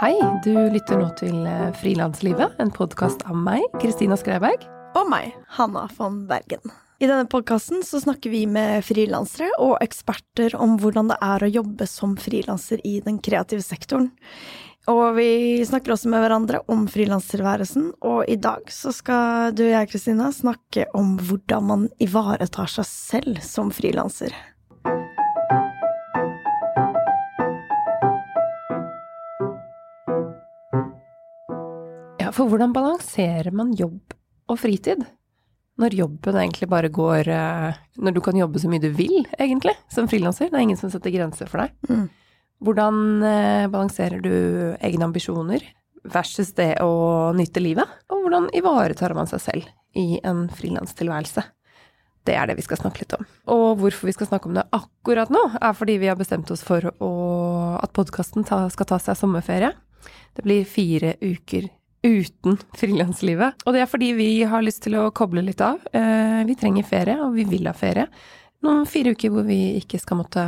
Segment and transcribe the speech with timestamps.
[0.00, 4.62] Hei, du lytter nå til eh, Frilanslivet, en podkast av meg, Kristina Skreiberg.
[4.96, 6.72] Og meg, Hanna von Bergen.
[7.04, 11.84] I denne podkasten snakker vi med frilansere og eksperter om hvordan det er å jobbe
[11.84, 14.08] som frilanser i den kreative sektoren.
[14.88, 19.74] Og vi snakker også med hverandre om frilanstilværelsen, og i dag så skal du og
[19.74, 24.32] jeg, Kristina, snakke om hvordan man ivaretar seg selv som frilanser.
[32.40, 34.14] For hvordan balanserer man jobb
[34.48, 35.02] og fritid?
[35.80, 39.74] Når jobben egentlig bare går eh, Når du kan jobbe så mye du vil, egentlig,
[39.92, 40.50] som frilanser.
[40.50, 41.76] Det er ingen som setter grenser for deg.
[41.88, 42.08] Mm.
[42.64, 44.32] Hvordan eh, balanserer du
[44.80, 45.64] egne ambisjoner
[46.04, 47.88] versus det å nyte livet?
[48.12, 51.44] Og hvordan ivaretar man seg selv i en frilanstilværelse?
[52.28, 53.24] Det er det vi skal snakke litt om.
[53.52, 56.64] Og hvorfor vi skal snakke om det akkurat nå, er fordi vi har bestemt oss
[56.64, 57.12] for å,
[57.80, 59.72] at podkasten skal ta seg sommerferie.
[60.36, 61.68] Det blir fire uker
[62.02, 63.64] uten frilanslivet.
[63.66, 65.80] Og det er fordi vi har lyst til å koble litt av.
[65.92, 68.06] Eh, vi trenger ferie, og vi vil ha ferie.
[68.64, 70.44] Noen fire uker hvor vi ikke skal måtte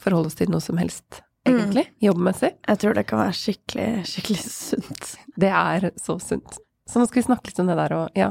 [0.00, 2.52] forholde oss til noe som helst, egentlig, jobbmessig.
[2.66, 5.14] Jeg tror det kan være skikkelig, skikkelig sunt.
[5.40, 6.60] Det er så sunt.
[6.90, 8.30] Så nå skal vi snakke litt om det der og ja,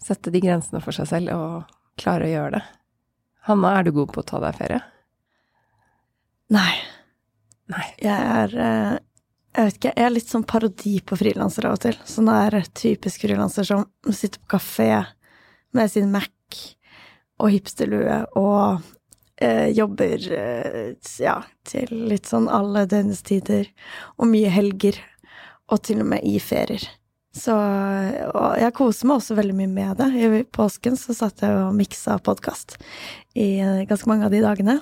[0.00, 2.62] sette de grensene for seg selv og klare å gjøre det.
[3.48, 4.80] Hanna, er du god på å ta deg ferie?
[6.52, 6.72] Nei.
[7.68, 7.84] Nei.
[8.00, 8.94] Jeg er eh,
[9.58, 11.96] Jeg vet ikke, jeg er litt sånn parodi på frilansere av og til.
[12.06, 14.92] Sånn der typisk frilanser som sitter på kafé
[15.74, 16.60] med sin Mac
[17.42, 18.84] og hipsterlue og
[19.42, 23.66] eh, jobber eh, ja, til litt sånn alle døgnets tider,
[24.14, 25.00] og mye helger,
[25.66, 26.84] og til og med i ferier.
[27.34, 30.08] Så og jeg koser meg også veldig mye med det.
[30.22, 32.78] I påsken så satt jeg og miksa podkast
[33.34, 34.78] i eh, ganske mange av de dagene.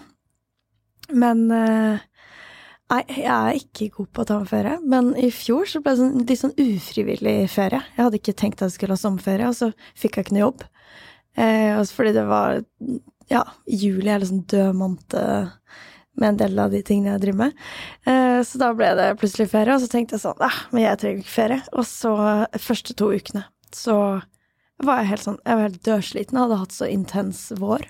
[1.16, 2.04] Men eh,
[2.86, 5.96] Nei, jeg er ikke god på å ta meg ferie, men i fjor så ble
[5.96, 7.80] det sånn, litt sånn ufrivillig ferie.
[7.96, 10.44] Jeg hadde ikke tenkt at jeg skulle ha sommerferie, og så fikk jeg ikke noe
[10.44, 10.62] jobb.
[11.36, 12.62] Eh, også fordi det var
[13.26, 15.50] Ja, juli er liksom død måned
[16.16, 17.56] med en del av de tingene jeg driver med.
[18.06, 21.00] Eh, så da ble det plutselig ferie, og så tenkte jeg sånn ja, men jeg
[21.02, 21.58] trenger ikke ferie.
[21.75, 22.14] Og så
[22.54, 23.42] første to ukene
[23.75, 23.98] så
[24.84, 27.82] var jeg helt sånn Jeg var helt dødsliten, jeg hadde hatt så intens vår.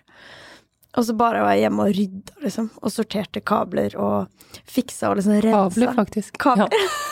[0.97, 2.71] Og så bare var jeg hjemme og rydda, liksom.
[2.81, 5.59] Og sorterte kabler og fiksa og liksom rensa.
[5.69, 6.41] Kabler, faktisk.
[6.41, 6.89] Kabler.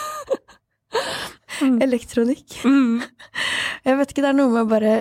[1.63, 1.77] Mm.
[1.85, 2.57] Elektronikk.
[2.65, 3.03] Mm.
[3.85, 4.95] Jeg vet ikke, det er noe med å bare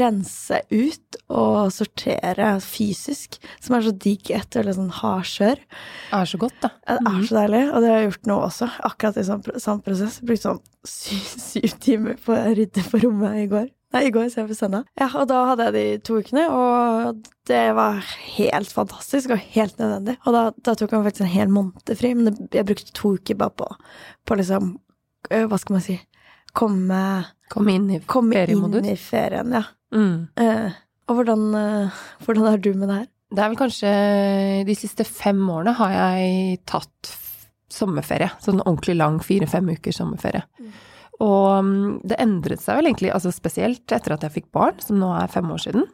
[0.00, 5.60] rense ut og sortere fysisk, som er så digg etter litt sånn hardkjør.
[5.60, 6.70] Det er så godt, da.
[6.86, 8.70] Ja, Det er så deilig, og det har jeg gjort nå også.
[8.90, 10.20] Akkurat i sånn, sånn prosess.
[10.24, 13.68] Brukte sånn syv, syv timer på å rydde på rommet i går.
[13.90, 14.84] Nei, i går, på søndag.
[15.00, 17.98] Ja, og da hadde jeg de to ukene, og det var
[18.36, 20.14] helt fantastisk og helt nødvendig.
[20.24, 23.16] Og da, da tok jeg faktisk en hel måned fri, men det, jeg brukte to
[23.18, 23.66] uker bare på,
[24.26, 24.76] på liksom
[25.30, 25.98] Hva skal man si
[26.56, 27.00] Komme,
[27.50, 28.80] Kom inn i komme feriemodus.
[28.80, 29.62] inn i ferien, ja.
[29.94, 30.14] Mm.
[30.38, 30.78] Eh,
[31.10, 33.08] og hvordan, eh, hvordan er du med det her?
[33.30, 33.90] Det er vel kanskje
[34.66, 37.12] De siste fem årene har jeg tatt
[37.70, 38.32] sommerferie.
[38.42, 40.42] Sånn ordentlig lang fire-fem uker sommerferie.
[40.58, 40.72] Mm.
[41.20, 45.00] Og mm, det endret seg vel egentlig, altså spesielt etter at jeg fikk barn, som
[45.00, 45.88] nå er fem år siden.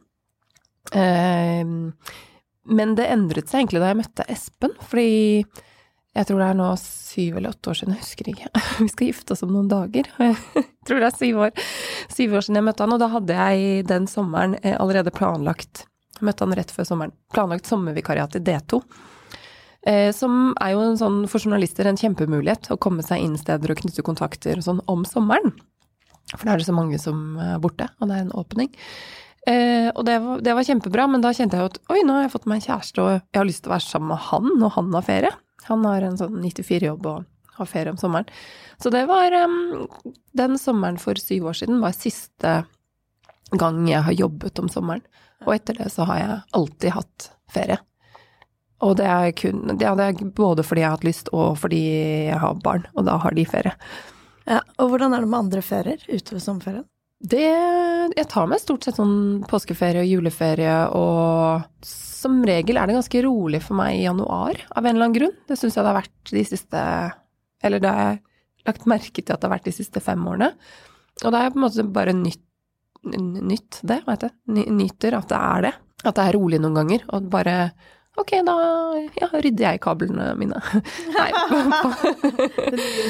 [0.95, 1.63] Eh,
[2.67, 5.45] men det endret seg egentlig da jeg møtte Espen, fordi
[6.17, 8.51] jeg tror det er nå syv eller åtte år siden, jeg husker ikke.
[8.85, 10.09] Vi skal gifte oss om noen dager.
[10.87, 11.65] Jeg tror det er syv år,
[12.15, 15.83] syv år siden jeg møtte han, og da hadde jeg den sommeren eh, allerede planlagt
[16.25, 17.13] Møtte han rett før sommeren.
[17.35, 18.79] Planlagt sommervikariat i D2.
[19.87, 23.83] Eh, som er jo sånn, for journalister en kjempemulighet å komme seg inn steder og
[23.85, 25.55] knytte kontakter sånn om sommeren.
[26.33, 28.73] For da er det så mange som er borte, og det er en åpning.
[29.47, 32.17] Eh, og det var, det var kjempebra, men da kjente jeg jo at oi, nå
[32.17, 34.25] har jeg fått meg en kjæreste, og jeg har lyst til å være sammen med
[34.27, 35.35] han når han har ferie.
[35.69, 37.27] Han har en sånn 94-jobb og
[37.61, 38.27] har ferie om sommeren.
[38.83, 39.87] Så det var um,
[40.37, 42.59] Den sommeren for syv år siden var siste
[43.55, 45.07] gang jeg har jobbet om sommeren.
[45.47, 47.79] Og etter det så har jeg alltid hatt ferie.
[48.85, 51.81] Og det er kun det er både fordi jeg har hatt lyst, og fordi
[52.29, 53.73] jeg har barn, og da har de ferie.
[54.47, 56.87] Ja, og hvordan er det med andre ferier utover sommerferien?
[57.17, 62.99] Det Jeg tar meg stort sett sånn påskeferie og juleferie, og som regel er det
[62.99, 65.37] ganske rolig for meg i januar, av en eller annen grunn.
[65.49, 66.83] Det syns jeg det har vært de siste
[67.65, 68.21] Eller det har jeg
[68.69, 70.53] lagt merke til at det har vært de siste fem årene.
[71.25, 72.43] Og da er jeg på en måte bare nytt,
[73.17, 74.67] nytt det, hva heter det?
[74.77, 75.75] Nyter at det er det.
[76.05, 77.57] At det er rolig noen ganger, og bare
[78.17, 78.55] Ok, da
[79.21, 80.57] ja, rydder jeg kablene mine.
[81.17, 81.31] Nei,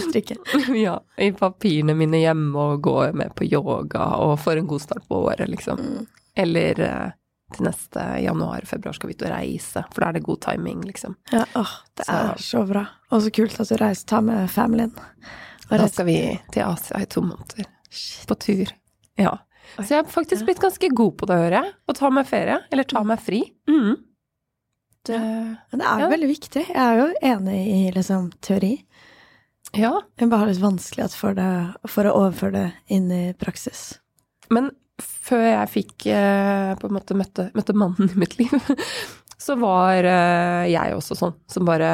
[0.08, 0.36] Strikke.
[0.86, 5.06] ja, i papirene mine hjemme og går med på yoga og får en god start
[5.08, 5.78] på året, liksom.
[5.80, 6.06] Mm.
[6.36, 7.14] Eller eh,
[7.54, 11.14] til neste januar-februar skal vi ut og reise, for da er det god timing, liksom.
[11.32, 12.86] Ja, åh, det Så- er så bra.
[13.10, 14.92] Og så kult at du reiser, tar med familien.
[15.70, 16.18] Og Da skal vi
[16.54, 18.26] til Asia i to måneder, Shit.
[18.28, 18.66] på tur.
[19.18, 19.38] Ja.
[19.78, 21.72] Så jeg har faktisk blitt ganske god på det, hører jeg.
[21.90, 23.40] Å ta meg ferie, eller ta meg fri.
[23.70, 23.96] Mm.
[25.06, 26.08] Det, Men det er Ja.
[26.12, 26.62] veldig viktig.
[26.68, 28.72] Jeg er jo enig i liksom teori.
[29.76, 31.50] ja, Det er bare litt vanskelig for, det,
[31.90, 33.98] for å overføre det inn i praksis.
[34.50, 34.70] Men
[35.02, 38.52] før jeg fikk eh, på en måte møtte, møtte mannen i mitt liv,
[39.46, 41.90] så var eh, jeg også sånn som bare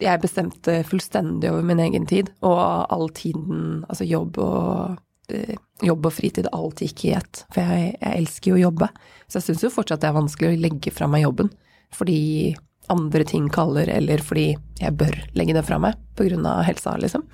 [0.00, 4.96] Jeg bestemte fullstendig over min egen tid, og all tiden, altså jobb og
[5.28, 5.54] eh,
[5.84, 7.40] Jobb og fritid, alltid gikk i ett.
[7.52, 8.86] For jeg, jeg elsker jo å jobbe.
[9.26, 11.50] Så jeg syns jo fortsatt det er vanskelig å legge fra meg jobben.
[11.94, 12.54] Fordi
[12.92, 14.50] andre ting kaller, eller fordi
[14.80, 17.24] jeg bør legge det fra meg av helsa, liksom.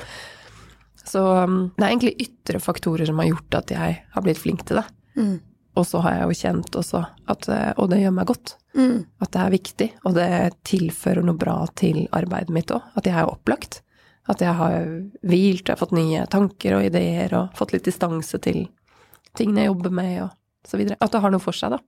[1.10, 4.62] Så um, det er egentlig ytre faktorer som har gjort at jeg har blitt flink
[4.68, 4.86] til det.
[5.18, 5.38] Mm.
[5.78, 8.56] Og så har jeg jo kjent også at eh, Og det gjør meg godt.
[8.74, 9.06] Mm.
[9.22, 10.30] At det er viktig, og det
[10.66, 12.90] tilfører noe bra til arbeidet mitt òg.
[12.98, 13.80] At jeg er opplagt.
[14.30, 14.76] At jeg har
[15.26, 18.66] hvilt, jeg har fått nye tanker og ideer, og fått litt distanse til
[19.38, 20.98] tingene jeg jobber med, og så videre.
[21.00, 21.80] At det har noe for seg, da.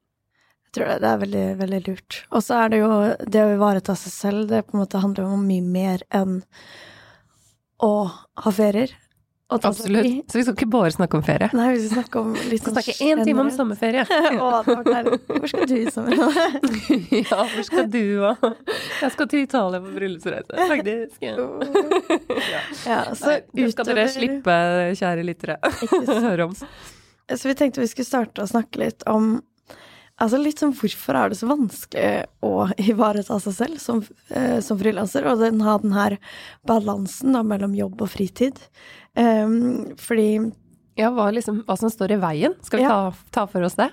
[0.72, 2.16] Jeg tror det, det er veldig, veldig lurt.
[2.32, 2.92] Og så er det jo
[3.28, 6.38] det å ivareta seg selv, det på en måte handler om mye mer enn
[7.84, 8.94] å ha ferier.
[9.52, 10.30] Seg Absolutt.
[10.32, 11.50] Så vi skal ikke bare snakke om ferie.
[11.52, 14.06] Nei, vi skal snakke om litt sånn snakke én time om sommerferie.
[14.46, 15.18] Å, det var deilig.
[15.28, 16.40] Hvor skal du i sommer?
[17.18, 18.48] ja, hvor skal du òg?
[19.02, 21.20] Jeg skal til Italia på bryllupsreise, faktisk.
[21.28, 21.36] Ja.
[22.54, 22.64] ja.
[22.86, 24.58] ja, så Nei, det skal dere slippe,
[25.04, 25.60] kjære lyttere,
[26.08, 26.56] høre om.
[27.28, 29.34] Så vi tenkte vi skulle starte å snakke litt om
[30.22, 32.10] Altså litt sånn hvorfor er det så vanskelig
[32.46, 36.14] å ivareta seg selv som, eh, som frilanser, og den, ha den her
[36.68, 38.60] balansen da mellom jobb og fritid.
[39.18, 40.52] Um, fordi
[40.96, 42.54] Ja, hva, liksom, hva som står i veien?
[42.62, 43.10] Skal vi Ja.
[43.10, 43.90] ta, ta for oss det?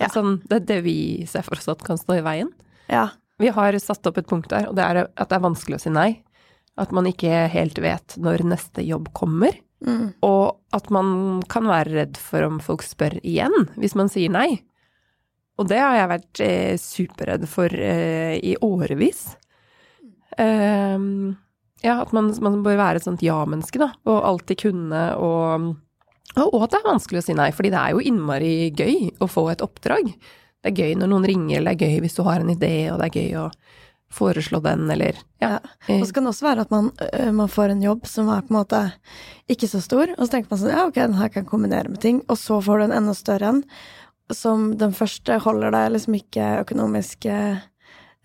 [0.00, 0.08] Ja.
[0.08, 2.48] Sånn, det det vi ser for oss at kan stå i veien.
[2.88, 3.10] Ja.
[3.38, 5.80] Vi har satt opp et punkt der, og det er at det er vanskelig å
[5.84, 6.22] si nei.
[6.78, 9.52] At man ikke helt vet når neste jobb kommer.
[9.84, 14.28] Mm, Og at man kan være redd for om folk spør igjen hvis man sier
[14.32, 14.62] nei.
[15.60, 19.26] Og det har jeg vært eh, superredd for eh, i årevis.
[20.40, 21.36] Um,
[21.84, 23.90] ja, at man, man bør være et sånt ja-menneske, da.
[24.08, 25.70] Og alltid kunne og,
[26.46, 29.28] og at det er vanskelig å si nei, fordi det er jo innmari gøy å
[29.28, 30.12] få et oppdrag.
[30.60, 32.74] Det er gøy når noen ringer, eller det er gøy hvis du har en idé,
[32.92, 33.46] og det er gøy å
[34.10, 35.58] foreslå den, eller ja.
[35.86, 36.88] Og så kan det også være at man,
[37.36, 38.80] man får en jobb som er på en måte
[39.50, 42.02] ikke så stor, og så tenker man sånn ja, ok, den her kan kombinere med
[42.02, 43.62] ting, og så får du en enda større en,
[44.36, 47.62] som den første holder deg liksom ikke økonomisk eh,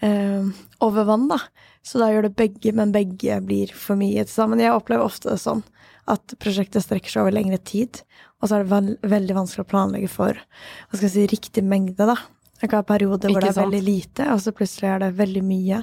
[0.06, 0.50] eh,
[0.86, 1.40] over vann, da.
[1.86, 4.64] Så da gjør det begge, men begge blir for mye til sammen.
[4.64, 5.64] Jeg opplever ofte det sånn
[6.10, 8.02] at prosjektet strekker seg over lengre tid,
[8.42, 12.06] og så er det veldig vanskelig å planlegge for hva skal jeg si, riktig mengde,
[12.06, 12.18] da.
[12.62, 15.44] Jeg kan ha perioder hvor det er veldig lite, og så plutselig er det veldig
[15.46, 15.82] mye.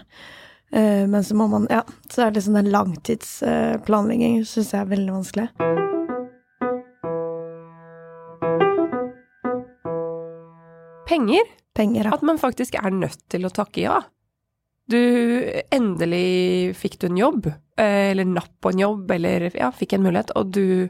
[0.73, 4.95] Eh, men så må man Ja, så er det liksom den langtidsplanleggingen syns jeg er
[4.95, 6.02] veldig vanskelig.
[11.13, 11.53] Penger.
[11.77, 12.17] Penger, ja.
[12.17, 14.01] At man faktisk er nødt til å takke ja.
[14.91, 14.99] Du
[15.73, 17.47] endelig fikk du en jobb,
[17.81, 20.89] eh, eller napp på en jobb, eller ja, fikk en mulighet, og du,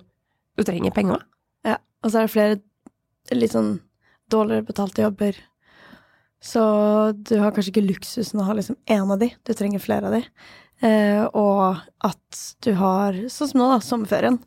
[0.57, 1.25] du trenger penger.
[1.67, 1.79] ja.
[2.03, 3.77] Og så er det flere litt sånn
[4.33, 5.37] dårligere betalte jobber.
[6.43, 6.63] Så
[7.15, 10.17] du har kanskje ikke luksusen å ha liksom én av de, du trenger flere av
[10.17, 10.23] de.
[10.83, 14.41] Eh, og at du har, sånn som nå, da, sommerferien,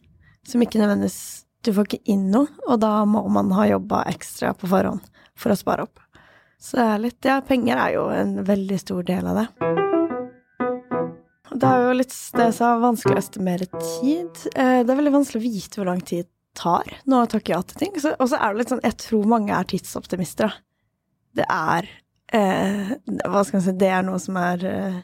[0.46, 4.51] som ikke nødvendigvis Du får ikke inn noe, og da må man ha jobba ekstra
[4.53, 5.01] på forhånd
[5.38, 6.00] for å spare opp.
[6.62, 9.48] Så det er litt Ja, penger er jo en veldig stor del av det.
[11.56, 14.39] Det er jo litt det jeg sa, vanskelig å estimere tid.
[14.56, 17.54] Eh, Det er veldig vanskelig å vite hvor lang tid det tar nå jeg takker
[17.54, 17.94] ja til ting.
[18.15, 20.62] Og så er det litt sånn Jeg tror mange er tidsoptimister, da.
[21.36, 21.88] Det er
[22.32, 22.94] eh,
[23.27, 25.00] Hva skal jeg si Det er noe som er eh,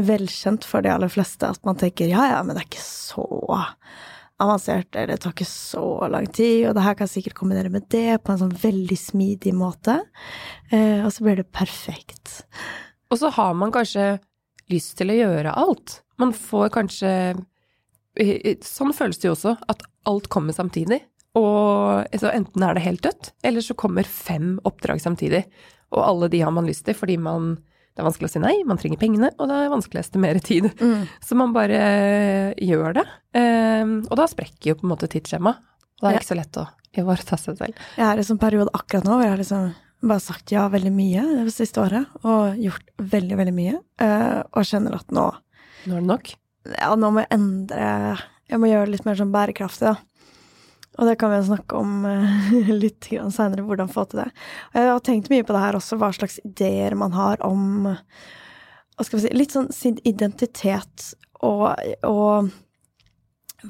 [0.00, 3.26] velkjent for de aller fleste, at man tenker ja ja, men det er ikke så
[4.42, 7.86] avansert, eller det tar ikke så lang tid, og det her kan sikkert kombinere med
[7.92, 10.00] det på en sånn veldig smidig måte.
[10.70, 12.40] Eh, og så blir det perfekt.
[13.12, 14.16] Og så har man kanskje
[14.72, 16.00] lyst til å gjøre alt.
[16.18, 17.10] Man får kanskje
[18.18, 21.02] eh, Sånn føles det jo også, at alt kommer samtidig.
[21.38, 25.44] Og så enten er det helt dødt, eller så kommer fem oppdrag samtidig.
[25.94, 27.56] Og alle de har man lyst til fordi man
[27.94, 30.40] det er vanskelig å si nei, man trenger pengene, og det er vanskelig å estimere
[30.42, 30.66] tid.
[31.22, 31.78] Så man bare
[32.58, 33.04] gjør det.
[33.38, 35.60] Eh, og da sprekker jo på en måte tidsskjemaet.
[36.02, 36.18] Og det er Ja.
[36.18, 36.66] ikke så lett å
[36.98, 37.74] ivareta seg selv.
[37.96, 39.74] Jeg er i en sånn periode akkurat nå hvor jeg har liksom
[40.04, 44.62] bare sagt ja veldig mye det siste året, og gjort veldig, veldig mye, eh, og
[44.68, 45.30] kjenner at nå
[45.86, 46.34] Nå er det nok.
[46.80, 49.96] Ja, nå må jeg endre Jeg må gjøre det litt mer sånn bærekraftig, da.
[50.98, 54.30] Og det kan vi jo snakke om eh, litt seinere, hvordan få til det.
[54.72, 57.88] Og jeg har tenkt mye på det her også, hva slags ideer man har om
[59.02, 61.72] si, litt sånn sin identitet og,
[62.06, 62.52] og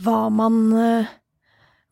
[0.05, 1.13] hva man eh,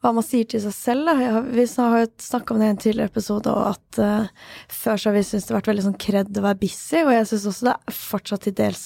[0.02, 1.06] hva man sier til seg selv.
[1.06, 1.14] Da.
[1.23, 4.99] Ja, vi har jo snakka om det i en tidligere episode, og at uh, før
[4.99, 7.28] så har vi syntes det har vært veldig sånn kred å være busy, og jeg
[7.30, 8.82] syns også det er fortsatt til dels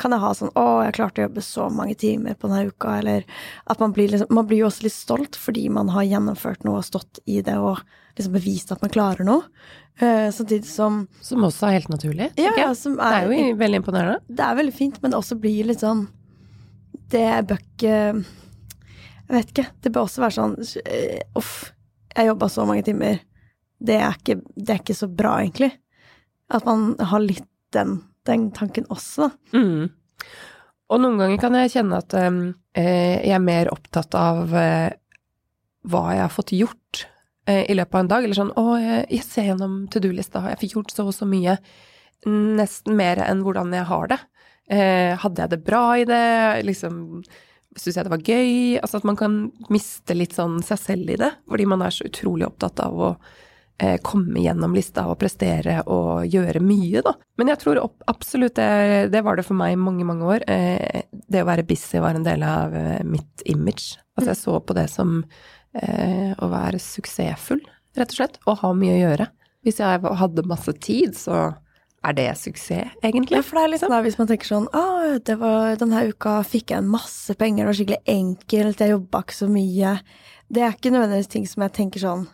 [0.00, 2.98] kan jeg ha sånn å, jeg klarte å jobbe så mange timer på denne uka,
[3.00, 3.24] eller
[3.72, 6.82] at man blir liksom Man blir jo også litt stolt fordi man har gjennomført noe
[6.82, 7.80] og stått i det og
[8.18, 9.46] liksom bevist at man klarer noe.
[10.02, 12.28] Uh, samtidig som Som også er helt naturlig.
[12.38, 14.20] Ja, ja, som er, det er jo veldig imponerende.
[14.28, 16.04] Det er veldig fint, men det også blir litt sånn
[17.08, 17.96] Det bør ikke
[19.28, 19.66] jeg vet ikke.
[19.84, 20.54] Det bør også være sånn
[20.88, 21.70] eh, Uff,
[22.14, 23.20] jeg jobba så mange timer.
[23.78, 25.70] Det er, ikke, det er, ikke, så bra, egentlig.
[26.50, 29.58] At man har litt den, den tanken også, da.
[29.60, 29.90] Mm.
[30.88, 32.40] Og noen ganger kan jeg kjenne at um,
[32.72, 34.88] jeg er mer opptatt av uh,
[35.84, 37.02] hva jeg har fått gjort
[37.50, 38.24] uh, i løpet av en dag.
[38.24, 41.58] Eller sånn å, jeg, ser gjennom to do-lista, jeg fikk gjort så og så mye.
[42.24, 44.18] Nesten mer enn hvordan jeg har det.
[44.72, 46.24] Uh, hadde jeg det bra i det?
[46.64, 47.20] Liksom
[47.80, 48.78] syns jeg det var gøy?
[48.80, 49.36] Altså at man kan
[49.72, 53.10] miste litt sånn seg selv i det, fordi man er så utrolig opptatt av å
[53.82, 57.14] eh, komme gjennom lista og prestere og gjøre mye, da.
[57.40, 60.46] Men jeg tror absolutt det, det var det for meg i mange, mange år.
[60.50, 63.96] Eh, det å være busy var en del av eh, mitt image.
[64.18, 65.22] Altså jeg så på det som
[65.78, 67.60] å være suksessfull,
[67.94, 69.26] rett og slett, og ha mye å gjøre.
[69.62, 71.50] Hvis jeg hadde masse tid, så
[72.06, 73.40] er det suksess, egentlig?
[73.40, 74.82] Ja, for det er liksom, da, hvis man tenker sånn Å,
[75.40, 79.38] var, denne uka fikk jeg en masse penger, det var skikkelig enkelt, jeg jobba ikke
[79.38, 79.94] så mye.
[80.48, 82.26] Det er ikke nødvendigvis ting som jeg tenker sånn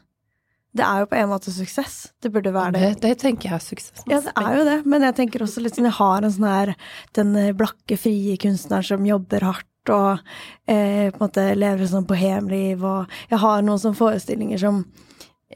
[0.76, 1.96] Det er jo på en måte suksess.
[2.22, 2.82] Det burde være det.
[2.84, 4.04] Det, det tenker jeg er suksess.
[4.10, 6.50] Ja, det er jo det, men jeg tenker også litt sånn Jeg har en sånn
[6.50, 6.74] her
[7.16, 10.20] Den blakke, frie kunstneren som jobber hardt og
[10.64, 14.78] eh, på en måte lever et sånn bohemliv, og jeg har noen sånne forestillinger som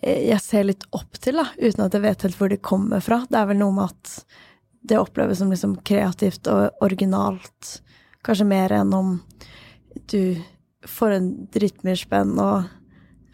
[0.02, 3.22] jeg ser litt opp til, da, uten at jeg vet helt hvor de kommer fra.
[3.30, 4.38] Det er vel noe med at
[4.88, 7.80] det oppleves som liksom kreativt og originalt,
[8.26, 9.18] kanskje mer enn om
[10.12, 10.38] du
[10.86, 12.68] får en drittmirspenn og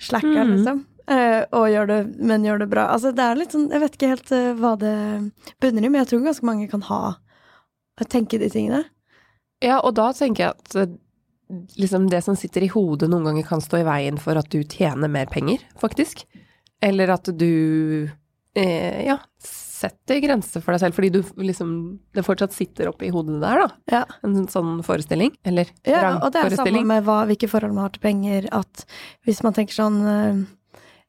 [0.01, 0.53] slacker, mm.
[0.57, 0.83] liksom.
[1.05, 2.89] Eh, og gjør det, men gjør det bra.
[2.95, 4.95] Altså, det er litt sånn Jeg vet ikke helt uh, hva det
[5.61, 7.03] bunner i, men jeg tror ganske mange kan ha
[8.11, 8.83] tenke de tingene.
[9.63, 10.97] Ja, og da tenker jeg at
[11.79, 14.65] liksom det som sitter i hodet noen ganger kan stå i veien for at du
[14.65, 16.25] tjener mer penger, faktisk.
[16.85, 17.53] Eller at du
[18.55, 19.19] eh, ja,
[19.85, 21.71] setter grenser for deg selv, fordi du liksom
[22.15, 23.69] Det fortsatt sitter oppe i hodet der, da.
[23.91, 24.03] Ja.
[24.27, 25.35] En sånn forestilling.
[25.47, 28.51] Eller ja, og det er samme med hva, hvilke forhold man har til penger.
[28.55, 28.85] At
[29.27, 30.45] hvis man tenker sånn eh,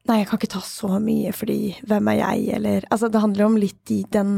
[0.06, 3.42] Nei, jeg kan ikke ta så mye fordi hvem er jeg, eller Altså, det handler
[3.42, 4.36] jo om litt i den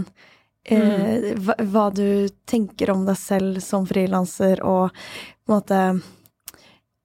[0.64, 1.42] eh, mm.
[1.44, 5.82] hva, hva, du tenker om deg selv som frilanser, og på en måte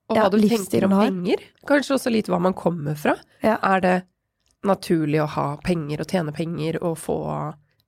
[0.08, 1.44] Og hva ja, du tenker om penger.
[1.68, 3.18] Kanskje også litt hva man kommer fra.
[3.44, 3.58] Ja.
[3.60, 3.94] Er det
[4.68, 7.18] naturlig å ha penger og tjene penger og få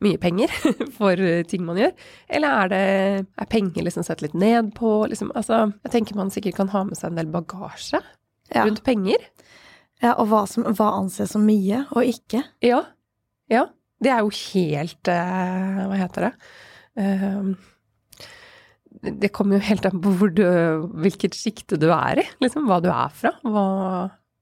[0.05, 0.53] mye penger
[0.99, 1.95] for ting man gjør?
[2.29, 2.83] Eller er det
[3.25, 4.99] er penger liksom sett litt ned på?
[5.11, 8.03] Liksom, altså, jeg tenker man sikkert kan ha med seg en del bagasje
[8.53, 8.65] ja.
[8.65, 9.25] rundt penger.
[10.03, 12.43] Ja, og hva, som, hva anses som mye og ikke.
[12.65, 12.83] Ja.
[13.53, 13.67] Ja.
[14.03, 16.33] Det er jo helt uh, Hva heter det?
[17.01, 17.55] Uh,
[19.07, 20.45] det kommer jo helt an på du,
[21.05, 22.67] hvilket sjikte du er i, liksom.
[22.69, 23.33] Hva du er fra.
[23.45, 23.67] Hva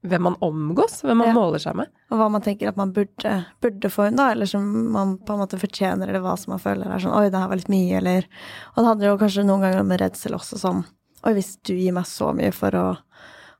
[0.04, 1.34] hvem man omgås, hvem man ja.
[1.36, 1.92] måler seg med.
[2.12, 3.34] Og hva man tenker at man burde,
[3.64, 6.60] burde få inn, da, eller som man på en måte fortjener, eller hva som man
[6.62, 8.28] føler er sånn oi, det her var litt mye, eller
[8.74, 10.82] Og det handler jo kanskje noen ganger om redsel også, sånn
[11.24, 12.84] oi, hvis du gir meg så mye for å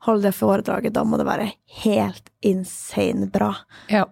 [0.05, 1.49] holde det foredraget, da må det være
[1.81, 3.55] helt insane bra.
[3.89, 4.05] Ja.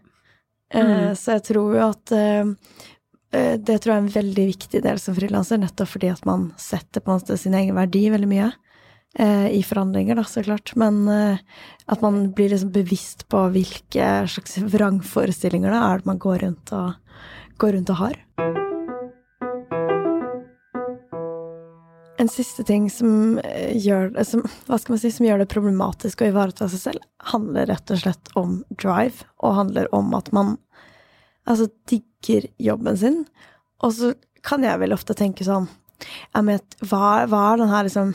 [0.72, 1.16] Eh, mm.
[1.20, 2.78] Så jeg tror jo at uh,
[3.32, 7.04] det tror jeg er en veldig viktig del som frilanser, nettopp fordi at man setter
[7.04, 8.48] på en måte sin egen verdi veldig mye.
[9.14, 10.72] Eh, i forandringer, da, så klart.
[10.76, 11.38] Men eh,
[11.86, 16.94] at man blir liksom bevisst på hvilke slags vrangforestillinger det er man går rundt og,
[17.60, 18.16] går rundt og har.
[22.22, 24.46] En siste ting som eh, gjør, som,
[24.96, 29.28] si, som gjør det problematisk å ivareta seg selv, handler rett og slett om drive,
[29.44, 30.56] og handler om at man
[31.44, 33.24] altså digger jobben sin.
[33.84, 34.14] Og så
[34.46, 35.68] kan jeg vel ofte tenke sånn
[36.02, 38.08] jeg vet, hva, hva er den her liksom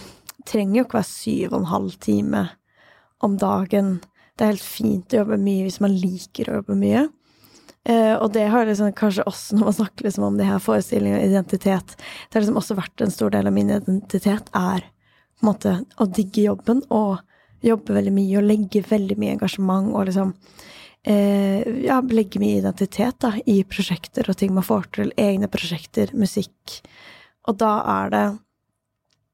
[0.48, 2.44] trenger jo ikke være syv og en halv time
[3.24, 3.98] om dagen.
[4.38, 7.08] Det er helt fint å jobbe mye hvis man liker å jobbe mye.
[7.88, 11.22] Uh, og det har liksom kanskje også, når man snakker liksom om det her forestillingen
[11.22, 15.46] og identitet Det har liksom også vært en stor del av min identitet, er på
[15.46, 17.22] en måte å digge jobben og
[17.63, 23.22] jobbe veldig mye og legge veldig mye engasjement og liksom uh, Ja, legge mye identitet
[23.24, 25.16] da, i prosjekter og ting man får til.
[25.16, 26.82] Egne prosjekter, musikk.
[27.48, 28.25] Og da er det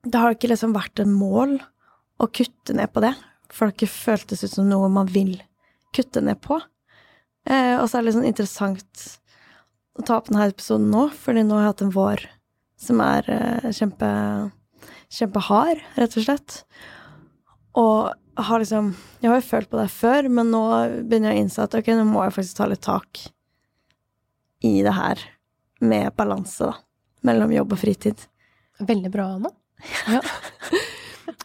[0.03, 1.57] det har ikke liksom vært en mål
[2.21, 3.13] å kutte ned på det.
[3.53, 5.35] for det har ikke føltes ut som noe man vil
[5.93, 6.57] kutte ned på.
[7.45, 9.03] Eh, og så er det litt sånn interessant
[9.93, 12.23] å ta opp denne episoden nå, fordi nå har jeg hatt en vår
[12.81, 14.09] som er eh, kjempe,
[15.13, 16.57] kjempehard, rett og slett.
[17.77, 20.63] Og har liksom Jeg har jo følt på det før, men nå
[21.05, 23.27] begynner jeg å innse at ok, nå må jeg faktisk ta litt tak
[24.65, 25.21] i det her
[25.83, 26.79] med balanse, da.
[27.23, 28.25] Mellom jobb og fritid.
[28.81, 29.53] Veldig bra, Anna.
[30.07, 30.21] Ja.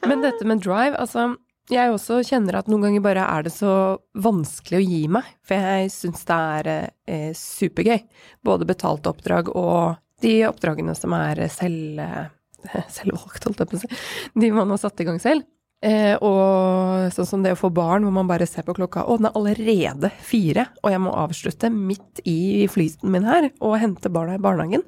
[0.06, 1.32] Men dette med drive, altså
[1.68, 3.70] jeg også kjenner at noen ganger bare er det så
[4.16, 8.00] vanskelig å gi meg, for jeg syns det er eh, supergøy.
[8.46, 13.82] Både betalte oppdrag og de oppdragene som er selv, eh, selvvalgt, holdt jeg på å
[13.84, 14.00] si.
[14.40, 15.44] De man har satt i gang selv.
[15.84, 19.14] Eh, og sånn som det å få barn hvor man bare ser på klokka Å,
[19.20, 24.10] den er allerede fire, og jeg må avslutte midt i flyten min her og hente
[24.10, 24.82] barna i barnehagen.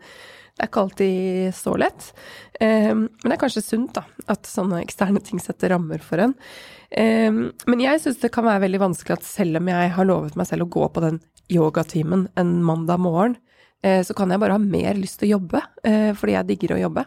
[0.60, 2.06] Det er ikke alltid så lett.
[2.60, 6.34] Eh, men det er kanskje sunt, da, at sånne eksterne ting setter rammer for en.
[6.92, 10.36] Eh, men jeg syns det kan være veldig vanskelig at selv om jeg har lovet
[10.36, 11.16] meg selv å gå på den
[11.48, 13.38] yogatimen en mandag morgen,
[13.80, 15.64] eh, så kan jeg bare ha mer lyst til å jobbe,
[16.20, 17.06] fordi jeg digger å jobbe.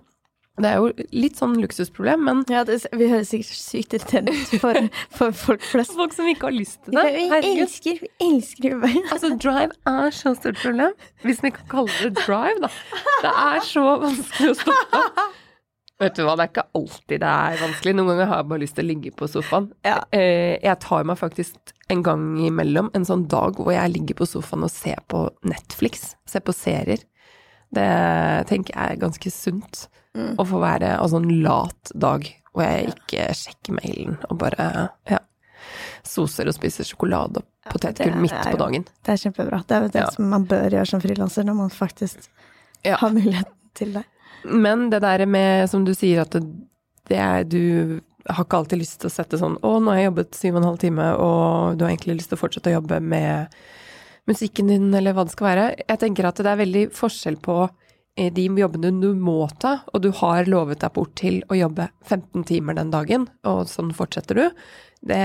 [0.61, 4.51] Det er jo litt sånn luksusproblem, men Ja, det, vi høres sikkert sykt irriterende ut
[4.61, 4.77] for,
[5.17, 5.95] for folk flest.
[6.01, 7.05] Folk som ikke har lyst til det.
[7.41, 8.93] Vi elsker, vi elsker Uber.
[9.15, 10.93] Altså, drive er så stort problem.
[11.25, 12.69] Hvis vi kan kalle det drive, da.
[13.23, 15.01] Det er så vanskelig å stoppe.
[16.03, 17.93] Vet du hva, det er ikke alltid det er vanskelig.
[17.97, 19.67] Noen ganger har jeg bare lyst til å ligge på sofaen.
[19.87, 19.97] Ja.
[20.13, 24.27] Eh, Jeg tar meg faktisk en gang imellom en sånn dag hvor jeg ligger på
[24.29, 27.01] sofaen og ser på Netflix, ser på serier.
[27.73, 27.89] Det
[28.49, 29.85] tenker jeg er ganske sunt.
[30.13, 30.35] Mm.
[30.37, 34.67] Å få være altså en lat dag hvor jeg ikke sjekker mailen og bare
[35.09, 35.17] ja,
[36.05, 38.85] soser og spiser sjokolade og ja, potetgull midt på dagen.
[39.01, 39.63] Det er kjempebra.
[39.65, 40.09] Det er jo det Ja.
[40.13, 42.27] som man bør gjøre som frilanser, når man faktisk
[42.85, 44.03] har muligheten til det.
[44.45, 46.43] Men det der med, som du sier, at det,
[47.09, 50.05] det er du har ikke alltid lyst til å sette sånn Å, nå har jeg
[50.11, 52.77] jobbet syv og en halv time, og du har egentlig lyst til å fortsette å
[52.77, 53.55] jobbe med
[54.29, 55.65] musikken din, eller hva det skal være.
[55.89, 57.57] Jeg tenker at det er veldig forskjell på
[58.15, 62.43] de jobbene du må ta, og du har lovet deg bort til å jobbe 15
[62.49, 64.65] timer den dagen, og sånn fortsetter du.
[65.01, 65.23] Det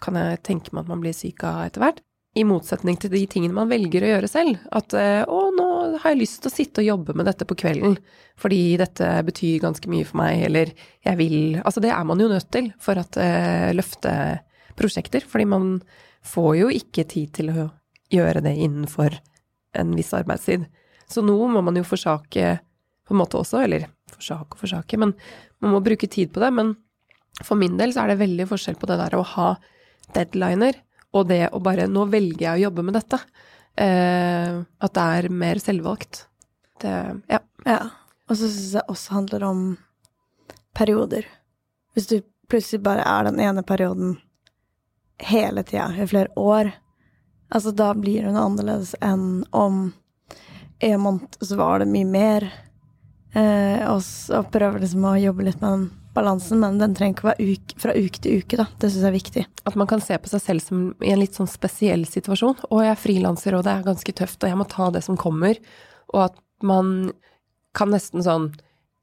[0.00, 2.00] kan jeg tenke meg at man blir syk av etter hvert.
[2.38, 4.60] I motsetning til de tingene man velger å gjøre selv.
[4.70, 5.66] At å, nå
[5.98, 7.96] har jeg lyst til å sitte og jobbe med dette på kvelden,
[8.38, 10.70] fordi dette betyr ganske mye for meg, eller
[11.04, 14.12] jeg vil Altså det er man jo nødt til for at eh, løfte
[14.78, 15.72] prosjekter, fordi man
[16.22, 17.66] får jo ikke tid til å
[18.14, 19.18] gjøre det innenfor
[19.80, 20.68] en viss arbeidstid.
[21.10, 22.58] Så noe må man jo forsake
[23.06, 25.14] på en måte også, eller forsake og forsake, men
[25.62, 26.52] man må bruke tid på det.
[26.54, 26.74] Men
[27.42, 29.50] for min del så er det veldig forskjell på det der å ha
[30.14, 30.78] deadliner
[31.16, 33.18] og det å bare Nå velger jeg å jobbe med dette.
[33.80, 36.26] Eh, at det er mer selvvalgt.
[36.82, 36.96] Det
[37.28, 37.40] Ja.
[37.66, 37.80] Ja.
[38.30, 39.62] Og så syns jeg også handler om
[40.74, 41.26] perioder.
[41.94, 44.20] Hvis du plutselig bare er den ene perioden
[45.18, 46.70] hele tida, i flere år,
[47.50, 49.92] altså da blir det noe annerledes enn om
[50.80, 52.46] en måned så var det mye mer,
[53.34, 57.26] eh, og så prøver liksom å jobbe litt med den balansen, men den trenger ikke
[57.26, 58.66] å være uke, fra uke til uke, da.
[58.80, 59.44] Det syns jeg er viktig.
[59.68, 62.64] At man kan se på seg selv som i en litt sånn spesiell situasjon.
[62.70, 65.18] Og jeg er frilanser, og det er ganske tøft, og jeg må ta det som
[65.20, 65.60] kommer.
[66.10, 67.12] Og at man
[67.76, 68.52] kan nesten sånn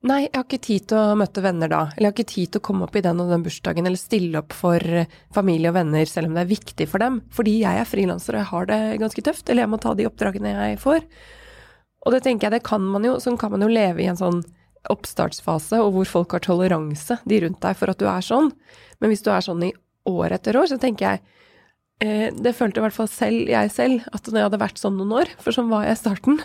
[0.05, 1.79] Nei, jeg har ikke tid til å møte venner da.
[1.95, 3.97] Eller jeg har ikke tid til å komme opp i den og den bursdagen, eller
[3.99, 7.17] stille opp for eh, familie og venner, selv om det er viktig for dem.
[7.33, 10.05] Fordi jeg er frilanser og jeg har det ganske tøft, eller jeg må ta de
[10.07, 11.01] oppdragene jeg får.
[12.05, 14.19] Og det tenker jeg, det kan man jo, sånn kan man jo leve i en
[14.19, 14.43] sånn
[14.91, 18.51] oppstartsfase, og hvor folk har toleranse, de rundt deg, for at du er sånn.
[19.01, 19.73] Men hvis du er sånn i
[20.07, 21.23] år etter år, så tenker jeg
[22.03, 24.95] eh, Det følte i hvert fall selv, jeg selv, at når jeg hadde vært sånn
[24.99, 26.39] noen år, for sånn var jeg i starten.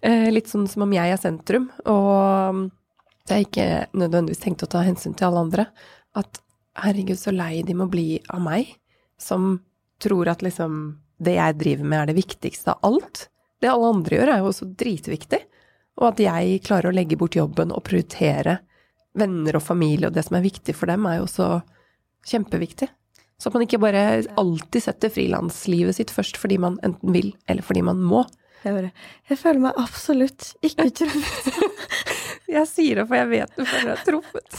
[0.00, 2.70] Eh, litt sånn som om jeg er sentrum, og
[3.28, 5.66] jeg ikke nødvendigvis tenkte å ta hensyn til alle andre.
[6.18, 6.40] At
[6.80, 8.72] herregud, så lei de må bli av meg,
[9.20, 9.60] som
[10.02, 13.26] tror at liksom det jeg driver med er det viktigste av alt.
[13.62, 15.38] Det alle andre gjør, er jo også dritviktig.
[16.00, 18.58] Og at jeg klarer å legge bort jobben og prioritere
[19.18, 21.48] venner og familie, og det som er viktig for dem, er jo også
[22.32, 22.88] kjempeviktig.
[23.38, 27.66] Så at man ikke bare alltid setter frilanslivet sitt først fordi man enten vil, eller
[27.66, 28.22] fordi man må.
[28.62, 28.92] Jeg, bare,
[29.26, 31.72] jeg føler meg absolutt ikke truffet.
[32.52, 34.58] Jeg sier det, for jeg vet du føler deg truffet.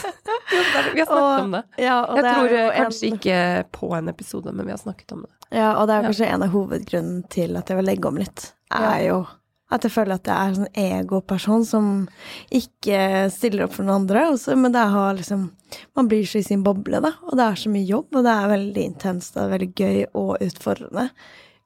[0.52, 1.64] Vi har snakket Og- om det.
[1.78, 3.38] Ja, og Jeg det tror eh, en- kanskje ikke
[3.72, 5.32] på en episode, men vi har snakket om det.
[5.54, 6.08] Ja, og det er Ja.
[6.10, 9.28] kanskje en av hovedgrunnene til at jeg vil legge om litt, er jo
[9.72, 12.08] at jeg føler at jeg er en sånn egoperson som
[12.52, 14.26] ikke stiller opp for noen andre.
[14.32, 15.52] Også, men det har liksom
[15.96, 18.30] Man blir så i sin boble, da, og det er så mye jobb, og det
[18.30, 21.10] er veldig intenst, det er veldig gøy og utfordrende.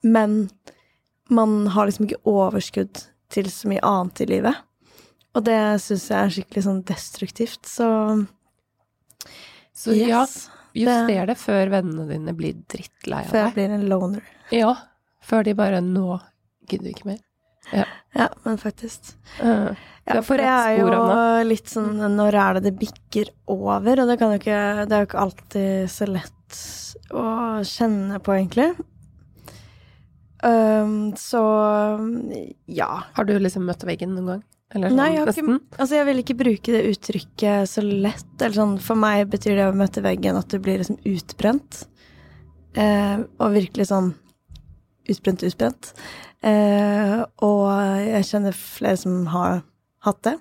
[0.04, 0.50] Men
[1.30, 4.56] man har liksom ikke overskudd til så mye annet i livet.
[5.38, 7.90] Og det syns jeg er skikkelig sånn destruktivt, så
[9.78, 10.26] Så ja.
[10.78, 13.32] Juster det før vennene dine blir drittlei av deg.
[13.32, 14.26] Før jeg blir en loner.
[14.54, 14.74] Ja.
[15.26, 16.20] Før de bare Nå
[16.70, 17.22] gidder vi ikke mer.
[18.16, 19.14] Ja, men faktisk.
[19.42, 19.74] Uh,
[20.08, 20.92] Ja, for det er jo
[21.44, 24.04] litt sånn Når er det det bikker over?
[24.04, 26.62] Og det kan jo ikke Det er jo ikke alltid så lett
[27.12, 27.24] å
[27.68, 28.70] kjenne på, egentlig.
[30.40, 31.42] Um, så
[32.72, 32.88] ja.
[33.18, 34.46] har du liksom møtt veggen noen gang?
[34.76, 35.58] Eller sånn, Nei, jeg ikke?
[35.80, 38.26] Altså, jeg vil ikke bruke det uttrykket så lett.
[38.42, 41.86] Eller sånn, for meg betyr det å møte veggen at du blir liksom utbrent.
[42.78, 44.12] Eh, og virkelig sånn
[45.08, 45.94] utbrent, utbrent.
[46.44, 47.64] Eh, og
[48.04, 49.62] jeg kjenner flere som har
[50.06, 50.36] hatt det,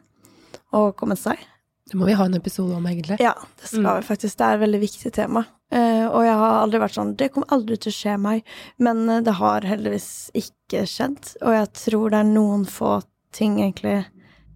[0.76, 1.38] og kommet seg.
[1.86, 3.20] Det må vi ha en episode om, egentlig.
[3.22, 4.00] Ja, det skal Mm.
[4.00, 4.36] vi faktisk.
[4.36, 5.46] Det er et veldig viktig tema.
[5.70, 8.42] Eh, og jeg har aldri vært sånn Det kommer aldri til å skje meg.
[8.78, 11.36] Men eh, det har heldigvis ikke skjedd.
[11.42, 14.04] Og jeg tror det er noen få ting, egentlig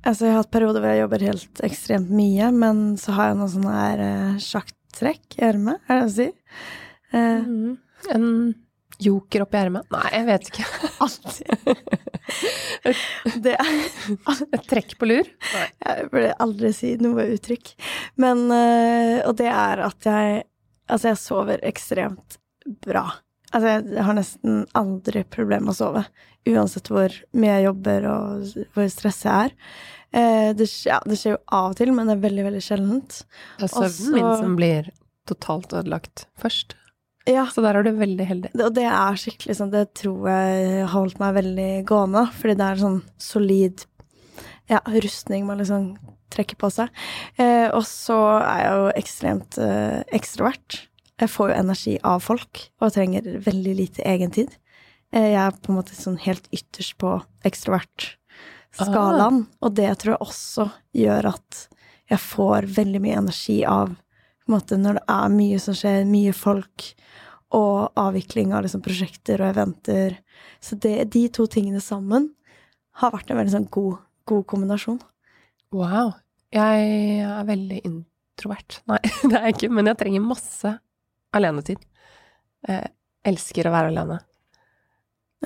[0.00, 3.38] Altså, jeg har hatt perioder hvor jeg jobber helt ekstremt mye, men så har jeg
[3.40, 6.28] noen sånne her uh, sjakktrekk i ermet, er det å si?
[7.12, 7.76] Uh, Mm.
[8.14, 8.54] En
[9.02, 9.88] joker oppi ermet?
[9.92, 10.66] Nei, jeg vet ikke.
[11.04, 11.80] alltid.
[13.44, 13.56] det
[14.56, 15.28] Et trekk på lur?
[15.54, 15.66] Nei.
[15.84, 17.72] Jeg burde aldri si noe uttrykk.
[18.22, 20.44] Men uh, Og det er at jeg
[20.90, 22.40] Altså, jeg sover ekstremt
[22.82, 23.04] bra.
[23.52, 26.02] Altså, jeg har nesten aldri problemer med å sove.
[26.48, 29.56] Uansett hvor mye jeg jobber og hvor stresset jeg er.
[30.12, 33.18] Eh, det, ja, det skjer jo av og til, men det er veldig, veldig sjeldent.
[33.60, 34.88] Det er søvnen min som blir
[35.30, 36.74] totalt ødelagt først.
[37.28, 38.50] Ja, Så der er du veldig heldig.
[38.54, 42.56] det- og det er skikkelig sånn Det tror jeg har holdt meg veldig gående, fordi
[42.56, 43.84] det er sånn solid
[44.70, 45.98] ja, rustning man liksom
[46.30, 46.88] trekker på seg.
[47.38, 50.86] Eh, og så er jeg jo ekstremt eh, ekstrovert.
[51.20, 54.56] Jeg får jo energi av folk, og trenger veldig lite egentid.
[55.12, 57.16] Eh, jeg er på en måte sånn helt ytterst på
[57.48, 61.64] ekstrovert-skalaen, og det tror jeg også gjør at
[62.10, 63.94] jeg får veldig mye energi av
[64.50, 66.90] måte når det er mye som skjer, mye folk,
[67.54, 70.20] og avvikling av liksom prosjekter og eventer.
[70.62, 72.28] Så det, de to tingene sammen
[73.02, 73.98] har vært en veldig sånn god,
[74.30, 75.00] god kombinasjon.
[75.74, 76.14] Wow.
[76.54, 76.86] Jeg
[77.26, 78.80] er veldig introvert.
[78.90, 80.74] Nei, det er jeg ikke, men jeg trenger masse
[81.34, 81.82] alenetid.
[82.66, 82.92] Jeg
[83.26, 84.20] elsker å være alene.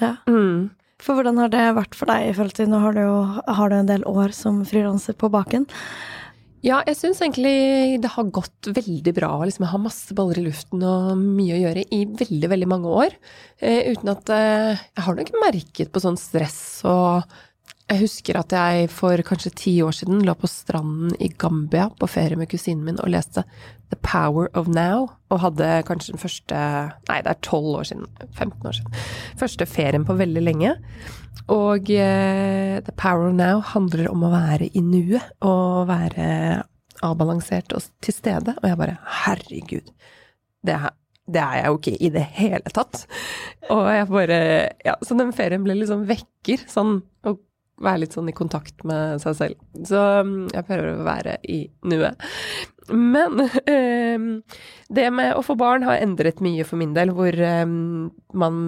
[0.01, 0.17] Ja.
[0.27, 0.73] Mm.
[1.03, 3.17] For hvordan har det vært for deg i forhold til Nå har du jo
[3.59, 5.67] har du en del år som frilanser på baken.
[6.65, 9.33] Ja, jeg syns egentlig det har gått veldig bra.
[9.45, 12.95] Liksom, jeg har masse baller i luften og mye å gjøre i veldig, veldig mange
[13.05, 13.17] år.
[13.61, 17.27] Eh, uten at eh, Jeg har nok merket på sånn stress og
[17.85, 22.09] Jeg husker at jeg for kanskje ti år siden lå på stranden i Gambia på
[22.09, 23.45] ferie med kusinen min og leste
[23.95, 26.61] The Power of Now, og hadde kanskje den første
[27.09, 28.09] Nei, det er tolv år siden.
[28.35, 28.97] 15 år siden.
[29.39, 30.75] Første ferien på veldig lenge.
[31.53, 36.27] Og uh, The Power of Now handler om å være i nuet og være
[37.05, 38.57] avbalansert og til stede.
[38.63, 39.95] Og jeg bare herregud,
[40.67, 40.95] det er,
[41.31, 43.05] det er jeg jo ikke i det hele tatt.
[43.71, 44.39] Og jeg bare
[44.85, 47.39] Ja, så den ferien ble liksom vekker, sånn å
[47.83, 49.63] være litt sånn i kontakt med seg selv.
[49.87, 52.23] Så mm, jeg prøver å være i nuet.
[52.92, 54.27] Men eh,
[54.88, 58.59] det med å få barn har endret mye for min del, hvor eh, man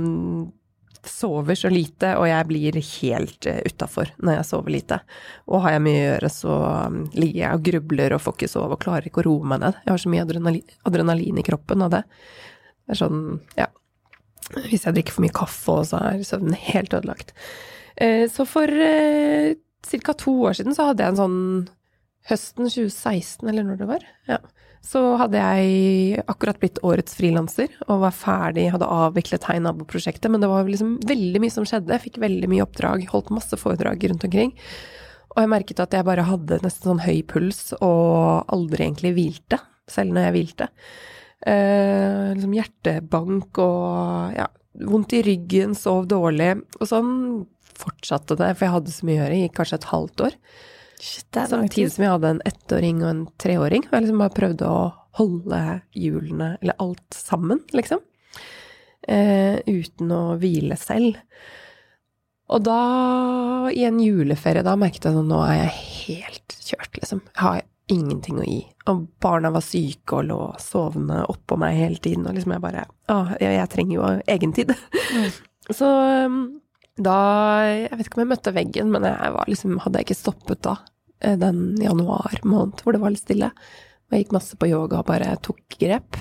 [1.07, 4.99] sover så lite, og jeg blir helt uh, utafor når jeg sover lite.
[5.47, 6.57] Og har jeg mye å gjøre, så
[6.91, 9.63] um, ligger jeg og grubler og får ikke sove og klarer ikke å roe meg
[9.63, 9.81] ned.
[9.85, 12.03] Jeg har så mye adrenalin, adrenalin i kroppen av det.
[12.87, 13.23] Det er sånn,
[13.59, 13.71] ja
[14.69, 17.33] Hvis jeg drikker for mye kaffe, så er søvnen helt ødelagt.
[17.97, 19.57] Eh, så for eh,
[20.03, 20.15] ca.
[20.15, 21.41] to år siden så hadde jeg en sånn
[22.27, 24.07] Høsten 2016, eller når det var.
[24.31, 24.41] Ja
[24.87, 30.51] så hadde jeg akkurat blitt årets frilanser og var ferdig, hadde avviklet Heinabo-prosjektet, men det
[30.51, 31.95] var liksom veldig mye som skjedde.
[31.97, 34.53] Jeg fikk veldig mye oppdrag, holdt masse foredrag rundt omkring.
[35.35, 39.59] Og jeg merket at jeg bare hadde nesten sånn høy puls og aldri egentlig hvilte,
[39.91, 40.71] selv når jeg hvilte.
[41.47, 44.47] Eh, liksom hjertebank og ja,
[44.87, 46.55] vondt i ryggen, sov dårlig.
[46.79, 47.13] Og sånn
[47.77, 50.41] fortsatte det, for jeg hadde så mye å gjøre i kanskje et halvt år.
[51.01, 51.93] Shit, Samtidig tid.
[51.93, 53.85] som jeg hadde en ettåring og en treåring.
[53.87, 54.81] Og jeg liksom bare prøvde å
[55.21, 55.61] holde
[55.97, 58.03] hjulene, eller alt sammen, liksom.
[59.07, 61.21] Eh, uten å hvile selv.
[62.53, 62.81] Og da,
[63.75, 67.25] i en juleferie, da merket jeg at nå er jeg helt kjørt, liksom.
[67.33, 68.61] Jeg har ingenting å gi.
[68.91, 72.87] Og barna var syke og lå sovende oppå meg hele tiden, og liksom jeg bare
[73.13, 74.73] Å, jeg, jeg trenger jo egentid.
[75.15, 75.29] Mm.
[75.79, 75.87] Så
[76.27, 76.41] um,
[76.97, 77.17] da
[77.67, 80.77] Jeg vet ikke om jeg møtte veggen, men jeg liksom Hadde jeg ikke stoppet da,
[81.21, 83.51] eh, den januar måned hvor det var litt stille,
[84.07, 86.21] og jeg gikk masse på yoga og bare tok grep,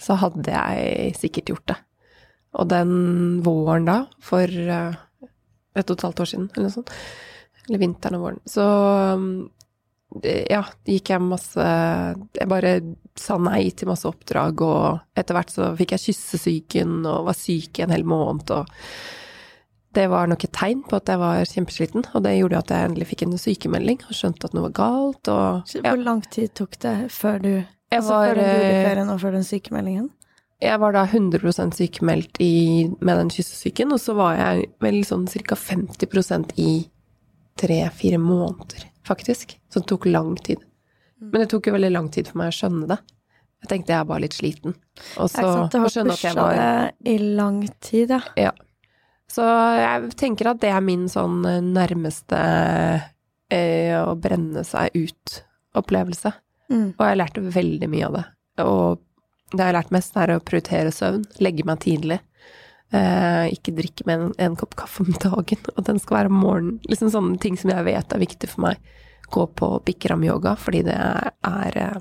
[0.00, 1.78] så hadde jeg sikkert gjort det.
[2.58, 2.92] Og den
[3.46, 4.98] våren da, for eh,
[5.76, 6.92] et og et halvt år siden, eller noe sånt,
[7.68, 8.66] eller vinteren og våren, så
[9.14, 9.28] um,
[10.24, 12.72] ja, gikk jeg masse Jeg bare
[13.14, 17.78] sa nei til masse oppdrag, og etter hvert så fikk jeg kyssesyken og var syk
[17.78, 18.66] i en hel måned, og
[19.96, 22.90] det var nok et tegn på at jeg var kjempesliten, og det gjorde at jeg
[22.90, 25.82] endelig fikk en sykemelding og skjønte at noe var galt, og ja.
[25.88, 29.20] Hvor lang tid tok det før du Jeg Altså var, før den eh, juleferien og
[29.22, 30.08] før den sykemeldingen?
[30.60, 35.26] Jeg var da 100 sykemeldt i, med den kyssesyken, og så var jeg vel sånn
[35.26, 35.56] ca.
[35.56, 36.72] 50% i
[37.58, 39.56] tre-fire måneder, faktisk.
[39.72, 40.60] Så det tok lang tid.
[41.18, 41.30] Mm.
[41.32, 43.00] Men det tok jo veldig lang tid for meg å skjønne det.
[43.64, 44.76] Jeg tenkte jeg er bare litt sliten.
[45.16, 47.16] Og Det så er ikke sant, du å har at jeg pusha var det i
[47.40, 48.20] lang tid, ja.
[48.48, 48.52] Ja.
[49.30, 49.44] Så
[49.78, 52.38] jeg tenker at det er min sånn nærmeste
[53.50, 56.32] eh, å brenne seg ut-opplevelse.
[56.70, 56.88] Mm.
[56.96, 58.24] Og jeg har lært veldig mye av det.
[58.64, 59.00] Og
[59.52, 61.24] det jeg har lært mest, er å prioritere søvn.
[61.42, 62.20] Legge meg tidlig.
[62.90, 66.40] Eh, ikke drikke med en, en kopp kaffe om dagen, og den skal være om
[66.42, 66.78] morgenen.
[66.90, 68.94] Liksom sånne ting som jeg vet er viktig for meg.
[69.30, 72.00] Gå på bikram-yoga, fordi det er, er eh,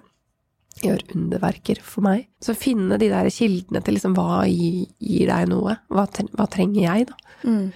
[0.83, 2.27] gjør underverker for meg.
[2.43, 5.77] Så finne de der kildene til liksom hva gir, gir deg noe?
[5.89, 6.05] Hva,
[6.51, 7.13] trenger jeg, da?
[7.43, 7.71] Mm.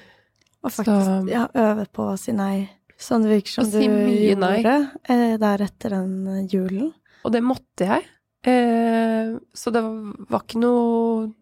[0.63, 2.69] Og faktisk Så- ja, øve på å si nei.
[2.99, 4.87] Sånn det virker som du si gjorde nei.
[5.09, 6.93] eh, der etter den eh, julen.
[7.25, 8.03] Og det måtte jeg.
[8.45, 9.81] Eh, så det
[10.29, 11.33] var ikke noe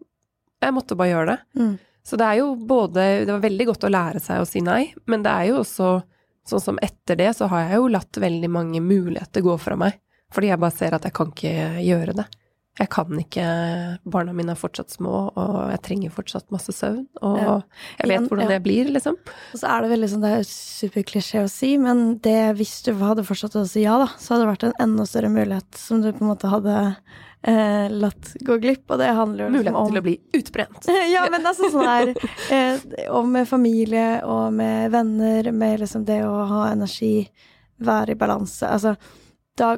[0.62, 1.38] Jeg måtte bare gjøre det.
[1.58, 1.78] Mm.
[2.06, 4.92] Så det er jo både Det var veldig godt å lære seg å si nei,
[5.06, 5.88] men det er jo også
[6.46, 9.98] sånn som etter det, så har jeg jo latt veldig mange muligheter gå fra meg.
[10.32, 12.28] Fordi jeg bare ser at jeg kan ikke gjøre det.
[12.80, 13.42] Jeg kan ikke
[14.08, 17.04] Barna mine er fortsatt små, og jeg trenger fortsatt masse søvn.
[17.20, 17.56] Og Ja.
[18.00, 18.54] jeg vet hvordan ja.
[18.54, 19.18] det blir, liksom.
[19.52, 22.94] Og så er det veldig sånn, det er superklisjé å si, men det, hvis du
[22.96, 26.00] hadde fortsatt å si ja, da, så hadde det vært en enda større mulighet som
[26.00, 26.78] du på en måte hadde
[27.42, 30.88] eh, latt gå glipp, og det handler jo liksom Muligheten om til å bli utbrent.
[31.14, 32.14] ja, men altså sånn her
[32.56, 37.28] eh, Og med familie og med venner, med liksom det å ha energi,
[37.82, 38.94] være i balanse Altså,
[39.58, 39.74] da,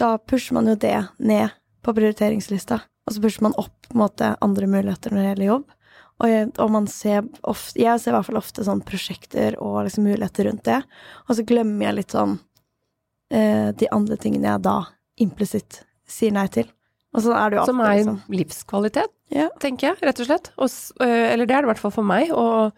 [0.00, 1.52] da pusher man jo det ned
[1.84, 5.68] på prioriteringslista, og så pusher man opp måte andre muligheter når det gjelder jobb.
[6.20, 9.78] Og, jeg, og man ser ofte Jeg ser i hvert fall ofte sånn prosjekter og
[9.86, 10.82] liksom muligheter rundt det,
[11.28, 12.34] og så glemmer jeg litt sånn
[13.32, 14.74] eh, de andre tingene jeg da
[15.20, 16.68] implisitt sier nei til.
[17.14, 18.18] Og sånn er det jo alltid, Som er liksom.
[18.36, 19.48] livskvalitet, Ja.
[19.62, 20.50] tenker jeg, rett og slett.
[20.58, 20.68] Og,
[21.00, 22.30] øh, eller det er det i hvert fall for meg.
[22.30, 22.70] Å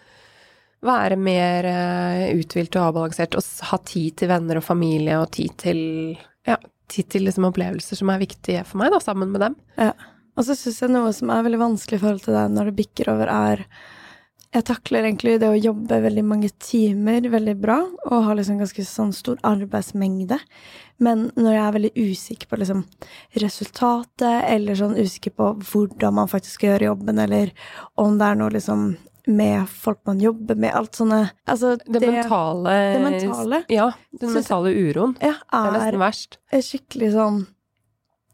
[0.82, 5.56] være mer øh, uthvilt og avbalansert, og ha tid til venner og familie, og tid
[5.60, 5.82] til
[6.48, 6.56] ja,
[6.92, 9.56] tid til liksom opplevelser som er viktige for meg, da, sammen med dem.
[10.32, 12.78] Og så syns jeg noe som er veldig vanskelig i forhold til det når det
[12.78, 13.66] bikker over, er
[14.52, 18.84] Jeg takler egentlig det å jobbe veldig mange timer veldig bra, og har liksom ganske
[18.84, 20.36] sånn stor arbeidsmengde.
[21.00, 22.82] Men når jeg er veldig usikker på liksom
[23.40, 27.54] resultatet, eller sånn usikker på hvordan man faktisk skal gjøre jobben, eller
[27.96, 28.84] om det er noe liksom
[29.26, 33.62] med folk man jobber med, alt sånne Altså, Det, mentale det mentale.
[33.70, 35.16] Ja, den mentale uroen.
[35.20, 36.38] ja, Det er er nesten verst.
[36.50, 37.46] er skikkelig sånn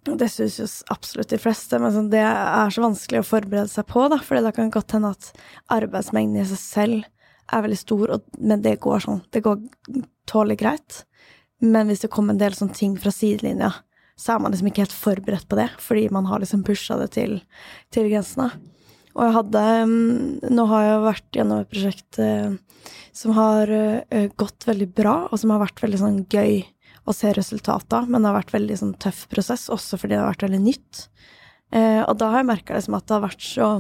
[0.09, 3.85] Det syns jo absolutt de fleste, men sånn, det er så vanskelig å forberede seg
[3.91, 5.33] på, da, for da kan det godt hende at
[5.69, 7.05] arbeidsmengden i seg selv
[7.53, 9.21] er veldig stor, og, men det går sånn.
[9.33, 9.61] Det går
[10.29, 11.03] tålelig greit.
[11.61, 13.73] Men hvis det kommer en del sånne ting fra sidelinja,
[14.17, 17.11] så er man liksom ikke helt forberedt på det, fordi man har liksom pusha det
[17.17, 17.39] til,
[17.93, 18.49] til grensene.
[19.17, 22.57] Og jeg hadde mm, Nå har jeg vært gjennom et prosjekt eh,
[23.19, 26.61] som har eh, gått veldig bra, og som har vært veldig sånn gøy
[27.09, 30.21] å se resultatet av, men det har vært veldig sånn tøff prosess, også fordi det
[30.21, 31.07] har vært veldig nytt.
[31.73, 33.71] Eh, og da har jeg merka liksom at det har vært så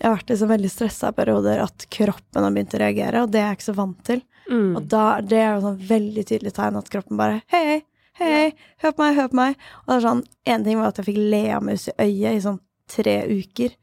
[0.00, 3.30] Jeg har vært liksom veldig stressa i perioder at kroppen har begynt å reagere, og
[3.30, 4.22] det er jeg ikke så vant til.
[4.48, 4.70] Mm.
[4.78, 7.84] Og da, det er jo sånn veldig tydelig tegn at kroppen bare Hei,
[8.18, 8.48] hei,
[8.82, 9.60] hør på meg, hør på meg.
[9.84, 12.58] Og det er sånn En ting var at jeg fikk leamus i øyet i sånn
[12.90, 13.76] tre uker.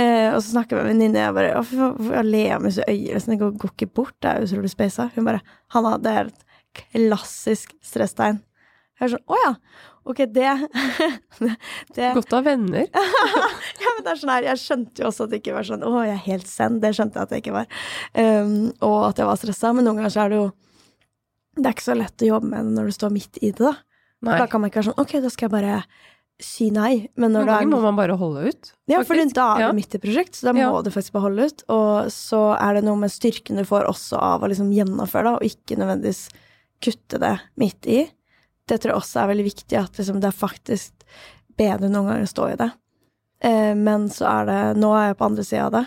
[0.00, 2.86] Eh, og så snakker jeg med en venninne, og jeg bare hvorfor har leamus i
[2.86, 3.10] øyet?
[3.12, 5.10] Liksom, det går, går ikke bort, det er jo utrolig speisa.
[5.12, 5.42] Hun bare
[5.74, 6.46] Hanna, det er et
[6.96, 8.40] klassisk stresstegn.
[9.00, 9.52] Jeg er sånn Å ja.
[10.08, 10.48] Ok, det
[11.96, 12.88] Det Godt å ha venner.
[13.82, 15.84] ja, men det er sånn her, Jeg skjønte jo også at det ikke var sånn
[15.86, 16.80] Å, jeg er helt zen.
[16.82, 17.80] Det skjønte jeg at jeg ikke var.
[18.16, 19.72] Um, og at jeg var stressa.
[19.76, 20.46] Men noen ganger så er det jo
[21.58, 23.60] Det er ikke så lett å jobbe med det når du står midt i det,
[23.62, 23.74] da.
[24.22, 24.38] Nei.
[24.38, 25.78] Da kan man ikke være sånn Ok, da skal jeg bare
[26.44, 27.08] si nei.
[27.16, 28.72] Men når Noen ganger må man bare holde ut.
[28.90, 29.72] Ja, for da er Ja.
[29.72, 30.70] mitt prosjekt, så da Ja.
[30.70, 31.62] må du faktisk bare holde ut.
[31.68, 35.32] Og så er det noe med styrken du får også av å liksom gjennomføre det,
[35.32, 36.28] og ikke nødvendigvis
[36.82, 38.10] kutte det midt i.
[38.66, 40.92] Det tror jeg også er veldig viktig, at liksom det er faktisk
[41.56, 42.72] bedre noen ganger å stå i det.
[43.42, 45.86] Eh, men så er det Nå er jeg på andre sida av det,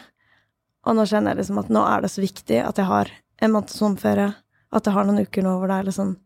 [0.86, 3.10] og nå kjenner jeg liksom at nå er det så viktig at jeg har
[3.41, 4.36] en måneds sommerferie,
[4.74, 6.18] at jeg har noen uker nå hvor det er liksom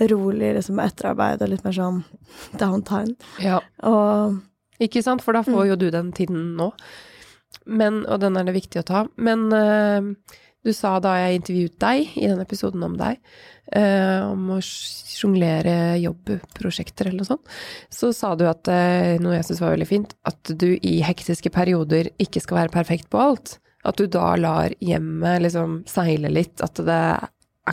[0.00, 2.04] rolig liksom etterarbeid og litt mer sånn
[2.60, 3.16] downtime.
[3.42, 3.60] Ja.
[3.82, 4.38] Og
[4.80, 5.68] Ikke sant, for da får Mm.
[5.68, 6.72] jo du den tiden nå.
[7.66, 9.00] Men, og den er det viktig å ta.
[9.16, 10.14] Men uh,
[10.64, 13.18] du sa da jeg intervjuet deg i den episoden om deg,
[13.74, 17.50] uh, om å sjonglere jobbprosjekter eller noe sånt,
[17.90, 21.50] så sa du at, uh, noe jeg syns var veldig fint, at du i hektiske
[21.50, 23.58] perioder ikke skal være perfekt på alt.
[23.84, 27.02] At du da lar hjemmet liksom seile litt, at det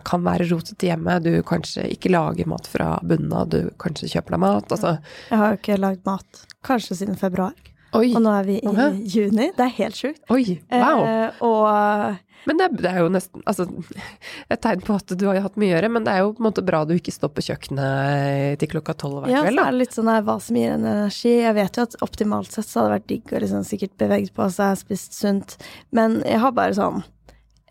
[0.03, 4.35] kan være rotete hjemme, du kanskje ikke lager mat fra bunnen av, du kanskje kjøper
[4.35, 4.97] deg mat, altså.
[5.31, 7.53] Jeg har jo ikke lagd mat kanskje siden februar,
[7.95, 8.89] Oi, og nå er vi i Aha.
[9.07, 9.51] juni.
[9.55, 10.19] Det er helt sjukt.
[10.29, 11.03] oi, wow.
[11.05, 13.63] Eh, og Men det, er- det er jo nesten altså,
[14.51, 16.43] et tegn på at du har hatt mye å gjøre, men det er jo på
[16.43, 19.71] en måte bra du ikke står på kjøkkenet til klokka tolv hver ja, så er
[19.71, 21.31] det litt sånn her hva som gir en energi.
[21.39, 24.35] Jeg vet jo at optimalt sett så hadde det vært digg å liksom sikkert beveget
[24.35, 25.55] på seg, spist sunt,
[25.95, 27.01] men jeg har bare sånn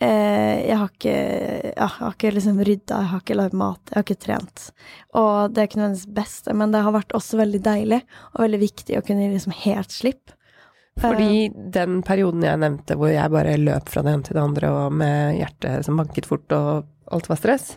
[0.02, 3.96] Jeg har ikke ja, jeg har ikke liksom rydda, jeg har ikke lagd mat, jeg
[3.96, 4.64] har ikke trent.
[5.14, 8.00] Og det er ikke nødvendigvis beste, men det har vært også veldig deilig
[8.33, 10.35] og veldig viktig å kunne gi liksom helt slipp.
[11.00, 14.70] Fordi den perioden jeg nevnte hvor jeg bare løp fra det ene til det andre
[14.70, 17.72] og med hjertet som banket fort og alt var stress,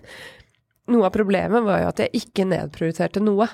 [0.88, 3.50] noe av problemet var jo at jeg ikke nedprioriterte noe.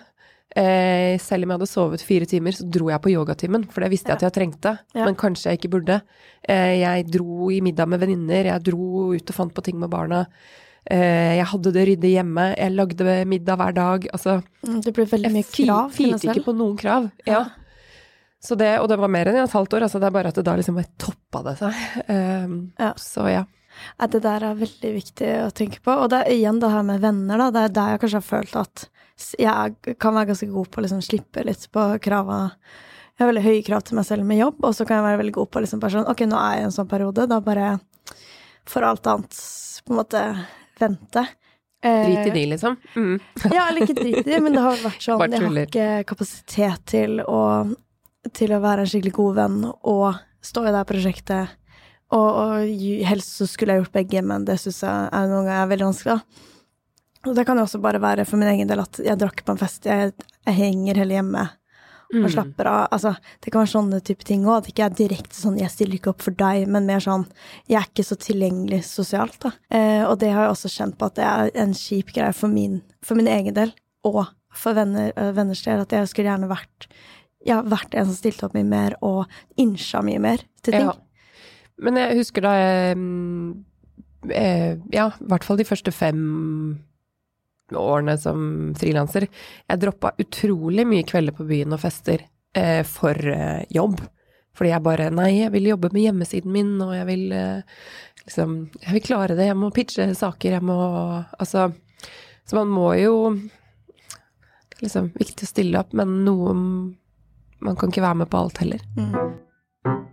[0.55, 3.89] Eh, selv om jeg hadde sovet fire timer, så dro jeg på yogatimen, for det
[3.89, 5.05] visste jeg at jeg trengte, Ja.
[5.05, 6.01] men kanskje jeg ikke burde.
[6.47, 9.89] Eh, jeg dro i middag med venninner, jeg dro ut og fant på ting med
[9.89, 10.27] barna.
[10.85, 14.07] Eh, jeg hadde det ryddig hjemme, jeg lagde middag hver dag.
[14.13, 17.11] Altså, Mm, Det ble veldig mye krav til meg firte ikke på noen krav.
[17.25, 17.45] Ja.
[18.43, 20.35] Så det, og det var mer enn et halvt år, altså det er bare at
[20.35, 21.73] det da liksom bare toppa det seg.
[22.09, 22.93] Um, Ja.
[22.99, 23.45] Så ja.
[23.99, 25.95] Ja, det der er veldig viktig å tenke på.
[26.03, 27.51] Og det er igjen det her med venner, da.
[27.53, 28.87] Det er der jeg kanskje har følt at
[29.39, 32.39] jeg kan være ganske god på å liksom slippe litt på krava.
[33.13, 35.21] Jeg har veldig høye krav til meg selv med jobb, og så kan jeg være
[35.21, 37.37] veldig god på liksom bare sånn Ok, nå er jeg i en sånn periode, da
[37.45, 37.75] bare
[38.69, 39.39] får alt annet
[39.83, 40.23] på en måte
[40.79, 41.25] vente.
[41.83, 42.77] Eh, Drit i de, liksom.
[42.95, 43.19] Mm.
[43.53, 46.85] ja, eller ikke drit i de, men det har vært sånn Jeg har ikke kapasitet
[46.89, 47.41] til å,
[48.31, 50.07] til å være en skikkelig god venn og
[50.43, 51.59] stå i det her prosjektet.
[52.13, 55.71] Og, og helst så skulle jeg gjort begge, men det syns jeg er noen ganger
[55.71, 56.19] veldig vanskelig.
[56.19, 56.49] da.
[57.23, 59.53] Og det kan jo også bare være for min egen del at jeg drakk på
[59.55, 60.11] en fest, jeg,
[60.45, 61.59] jeg henger heller hjemme og
[62.13, 62.29] Mm.
[62.29, 62.87] slapper av.
[62.93, 64.57] Altså, det kan være sånne type ting òg.
[64.59, 67.25] At det ikke er direkte sånn 'jeg stiller ikke opp for deg', men mer sånn
[67.67, 69.51] 'jeg er ikke så tilgjengelig sosialt', da.
[69.71, 72.47] Eh, og det har jeg også kjent på at det er en kjip greie for
[72.49, 73.73] min, for min egen del,
[74.05, 76.87] og for venner, øh, venners del, at jeg skulle gjerne vært
[77.47, 79.25] ja, vært en som stilte opp mye mer, og
[79.57, 80.85] innsja mye mer til ting.
[80.85, 80.93] Ja.
[81.81, 83.47] Men jeg husker da jeg mm,
[84.29, 86.23] eh, Ja, i hvert fall de første fem
[87.73, 89.25] årene som frilanser.
[89.69, 92.25] Jeg droppa utrolig mye kvelder på byen og fester
[92.57, 94.03] eh, for eh, jobb.
[94.53, 98.51] Fordi jeg bare Nei, jeg vil jobbe med hjemmesiden min, og jeg vil liksom
[98.83, 100.75] Jeg vil klare det, jeg må pitche saker, jeg må
[101.41, 101.71] Altså
[102.45, 107.89] Så man må jo Det er liksom viktig å stille opp, men noe Man kan
[107.89, 108.85] ikke være med på alt heller.
[108.93, 110.12] Mm.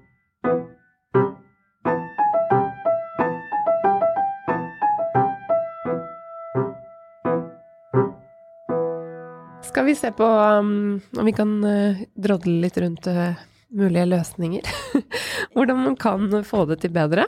[9.80, 13.38] Skal vi se på um, om vi kan uh, drodle litt rundt uh,
[13.72, 14.66] mulige løsninger?
[15.54, 17.24] Hvordan man kan få det til bedre?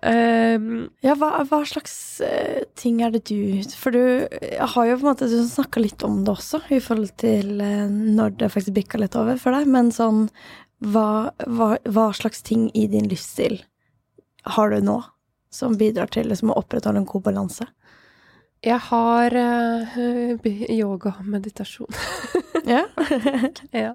[0.00, 1.92] Um, Ja, hva, hva slags
[2.24, 4.00] uh, ting er det du For du
[4.56, 8.38] har jo på en måte Du snakka litt om det også, i forhold til når
[8.40, 10.30] det faktisk bikka litt over for deg, men sånn
[10.80, 13.60] hva, hva, hva slags ting i din livsstil
[14.56, 15.02] har du nå
[15.52, 17.68] som bidrar til liksom, å opprettholde en god balanse?
[18.60, 21.94] Jeg har uh, yoga og meditasjon.
[22.68, 22.82] Ja.
[23.72, 23.94] ja.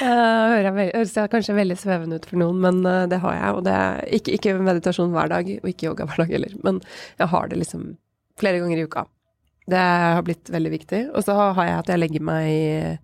[0.00, 3.36] Uh, hører jeg, høres jeg kanskje veldig svevende ut for noen, men uh, det har
[3.36, 3.52] jeg.
[3.54, 6.58] Og det er ikke, ikke meditasjon hver dag, og ikke yoga hver dag heller.
[6.66, 6.82] Men
[7.20, 7.86] jeg har det liksom
[8.42, 9.06] flere ganger i uka.
[9.70, 11.02] Det har blitt veldig viktig.
[11.14, 13.00] Og så har jeg at jeg legger meg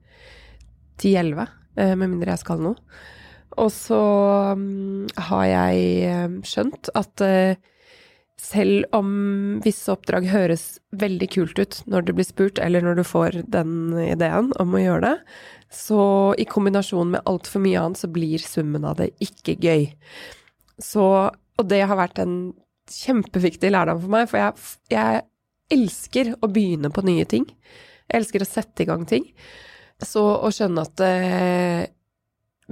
[0.98, 3.00] 10-11, uh, med mindre jeg skal noe.
[3.60, 4.02] Og så
[4.58, 7.69] um, har jeg skjønt at uh,
[8.40, 9.10] selv om
[9.64, 13.74] visse oppdrag høres veldig kult ut når du blir spurt, eller når du får den
[14.00, 15.14] ideen om å gjøre det,
[15.70, 16.00] så
[16.40, 19.84] i kombinasjon med altfor mye annet, så blir summen av det ikke gøy.
[20.82, 22.34] Så, og det har vært en
[22.90, 25.22] kjempeviktig lærdom for meg, for jeg, jeg
[25.76, 27.44] elsker å begynne på nye ting.
[28.10, 29.28] Jeg elsker å sette i gang ting.
[30.02, 31.84] Så å skjønne at eh,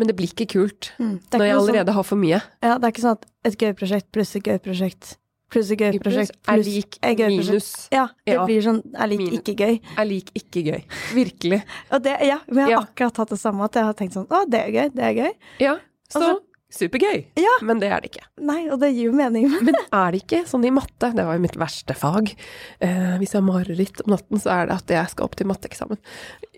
[0.00, 1.18] Men det blir ikke kult Mm.
[1.28, 2.40] Det når jeg allerede sånn- allerede har for mye.
[2.64, 5.16] Ja, det er ikke sånn at et gøy prosjekt pluss et gøy prosjekt
[5.50, 7.88] pluss et gøy prosjekt er lik minus.
[7.92, 8.44] Ja, det Ja.
[8.46, 9.80] blir sånn er lik ikke gøy.
[9.96, 10.82] er lik ikke gøy.
[11.14, 11.62] Virkelig.
[11.90, 12.80] Og det, ja, jeg har Ja.
[12.84, 15.14] akkurat hatt det samme, at jeg har tenkt sånn Å, det er gøy, det er
[15.14, 15.32] gøy.
[15.60, 15.78] Ja,
[16.10, 17.24] så Altså- supergøy.
[17.36, 17.48] Ja.
[17.62, 18.26] Men det er det ikke.
[18.44, 19.48] Nei, og det gir jo mening.
[19.50, 21.14] Men Men er det ikke sånn i matte?
[21.16, 22.34] Det var jo mitt verste fag.
[22.82, 25.46] Eh, hvis jeg har mareritt om natten, så er det at jeg skal opp til
[25.46, 25.96] matteeksamen.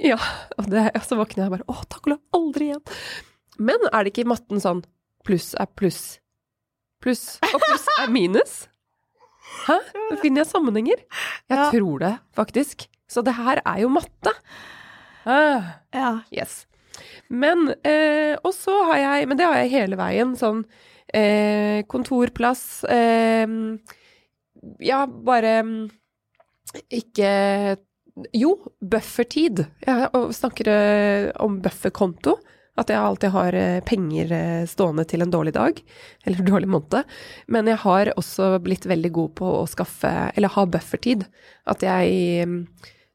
[0.02, 0.16] Ja,
[0.58, 2.82] og, det, og så våkner jeg bare Å, takk og lov, aldri igjen.
[3.60, 4.82] Men er det ikke i matten sånn
[5.24, 6.18] pluss er pluss
[7.00, 8.66] pluss og pluss er minus.
[9.66, 9.76] Hæ?
[10.10, 11.00] Nå finner jeg sammenhenger.
[11.50, 11.70] Jeg Ja.
[11.70, 12.86] tror det, faktisk.
[13.10, 14.32] Så det her er jo matte.
[15.26, 15.62] Ah.
[15.92, 16.20] Ja.
[16.32, 16.66] Yes.
[17.28, 20.32] Men eh, Og så har jeg Men det har jeg hele veien.
[20.36, 20.64] Sånn
[21.12, 23.46] eh, kontorplass eh,
[24.80, 25.58] Ja, bare
[26.90, 27.76] ikke
[28.36, 29.64] Jo, buffertid.
[29.86, 32.38] Jeg snakker eh, om bufferkonto.
[32.78, 35.82] At jeg alltid har eh, penger eh, stående til en dårlig dag,
[36.24, 37.18] eller dårlig måned.
[37.50, 41.26] Men jeg har også blitt veldig god på å skaffe, eller ha buffertid.
[41.70, 42.62] At jeg mm,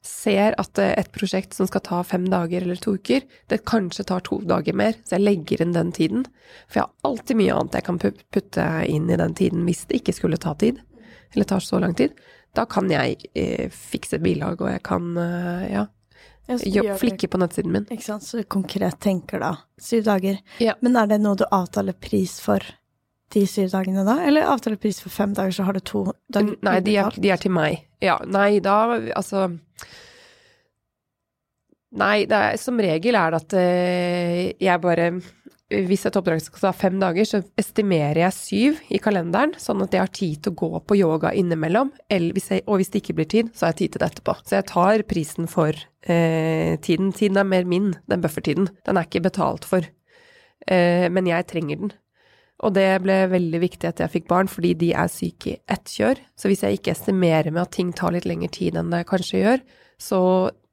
[0.06, 4.06] ser at eh, et prosjekt som skal ta fem dager eller to uker, det kanskje
[4.08, 6.26] tar to dager mer, så jeg legger inn den tiden.
[6.68, 10.02] For jeg har alltid mye annet jeg kan putte inn i den tiden hvis det
[10.02, 10.80] ikke skulle ta tid,
[11.34, 12.14] eller tar så lang tid.
[12.56, 15.86] Da kan jeg eh, fikse bilag, og jeg kan eh, ja,
[16.46, 17.86] jobb, flikke på nettsiden min.
[17.90, 20.40] Ikke sant, så du konkret tenker da syv dager.
[20.62, 20.76] Ja.
[20.84, 22.62] Men er det noe du avtaler pris for
[23.34, 26.54] de syv dagene da, eller avtaler pris for fem dager, så har du to dager
[26.62, 27.80] Nei, de er, de er til meg.
[28.04, 28.76] Ja, nei, da
[29.16, 29.48] altså
[31.96, 35.06] Nei, det er, som regel er det at eh, jeg bare
[35.66, 39.96] Hvis et oppdrag skal ta fem dager, så estimerer jeg syv i kalenderen, sånn at
[39.96, 41.90] jeg har tid til å gå på yoga innimellom.
[42.06, 44.36] Hvis jeg, og hvis det ikke blir tid, så har jeg tid til det etterpå.
[44.46, 47.10] Så jeg tar prisen for eh, tiden.
[47.16, 48.70] Tiden er mer min, den buffertiden.
[48.86, 49.88] Den er ikke betalt for.
[50.70, 51.92] Eh, men jeg trenger den.
[52.64, 55.90] Og det ble veldig viktig at jeg fikk barn, fordi de er syke i ett
[55.90, 56.22] kjør.
[56.38, 59.42] Så hvis jeg ikke estimerer med at ting tar litt lengre tid enn det kanskje
[59.42, 59.66] gjør,
[59.98, 60.20] så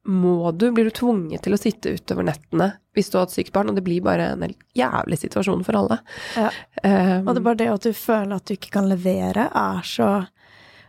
[0.04, 3.54] må du, blir du tvunget til å sitte utover nettene hvis du har et sykt
[3.54, 5.96] barn, og det blir bare en helt jævlig situasjon for alle.
[6.36, 6.50] Ja.
[6.84, 9.80] Um, Og det er bare det at du føler at du ikke kan levere, er
[9.88, 10.10] så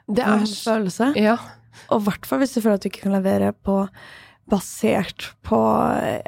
[0.06, 1.14] det er en følelse.
[1.18, 1.40] Ja.
[1.90, 3.80] Og i hvert fall hvis du føler at du ikke kan levere på
[4.46, 5.58] basert på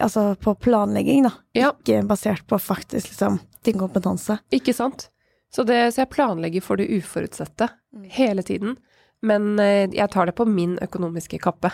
[0.01, 1.31] Altså på planlegging, da.
[1.53, 1.71] Ja.
[1.77, 4.39] Ikke basert på faktisk liksom din kompetanse.
[4.49, 5.09] Ikke sant?
[5.53, 7.69] Så, det, så jeg planlegger for det uforutsette
[8.17, 8.75] hele tiden.
[9.21, 11.71] Men eh, jeg tar det på min økonomiske kappe.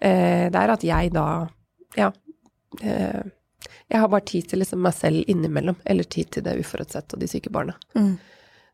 [0.00, 1.26] Eh, det er at jeg da
[1.96, 2.12] Ja.
[2.82, 3.22] Eh,
[3.88, 7.22] jeg har bare tid til liksom meg selv innimellom, eller tid til det uforutsette og
[7.22, 7.74] de syke barna.
[7.96, 8.18] Mm.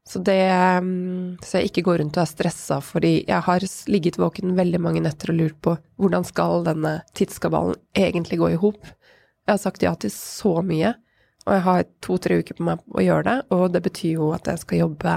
[0.04, 0.50] Så det
[0.82, 4.80] mm, Så jeg ikke går rundt og er stressa, fordi jeg har ligget våken veldig
[4.80, 8.82] mange netter og lurt på hvordan skal denne tidskabalen egentlig gå i hop.
[9.46, 10.94] Jeg har sagt ja til så mye,
[11.46, 14.48] og jeg har to-tre uker på meg å gjøre det, og det betyr jo at
[14.48, 15.16] jeg skal jobbe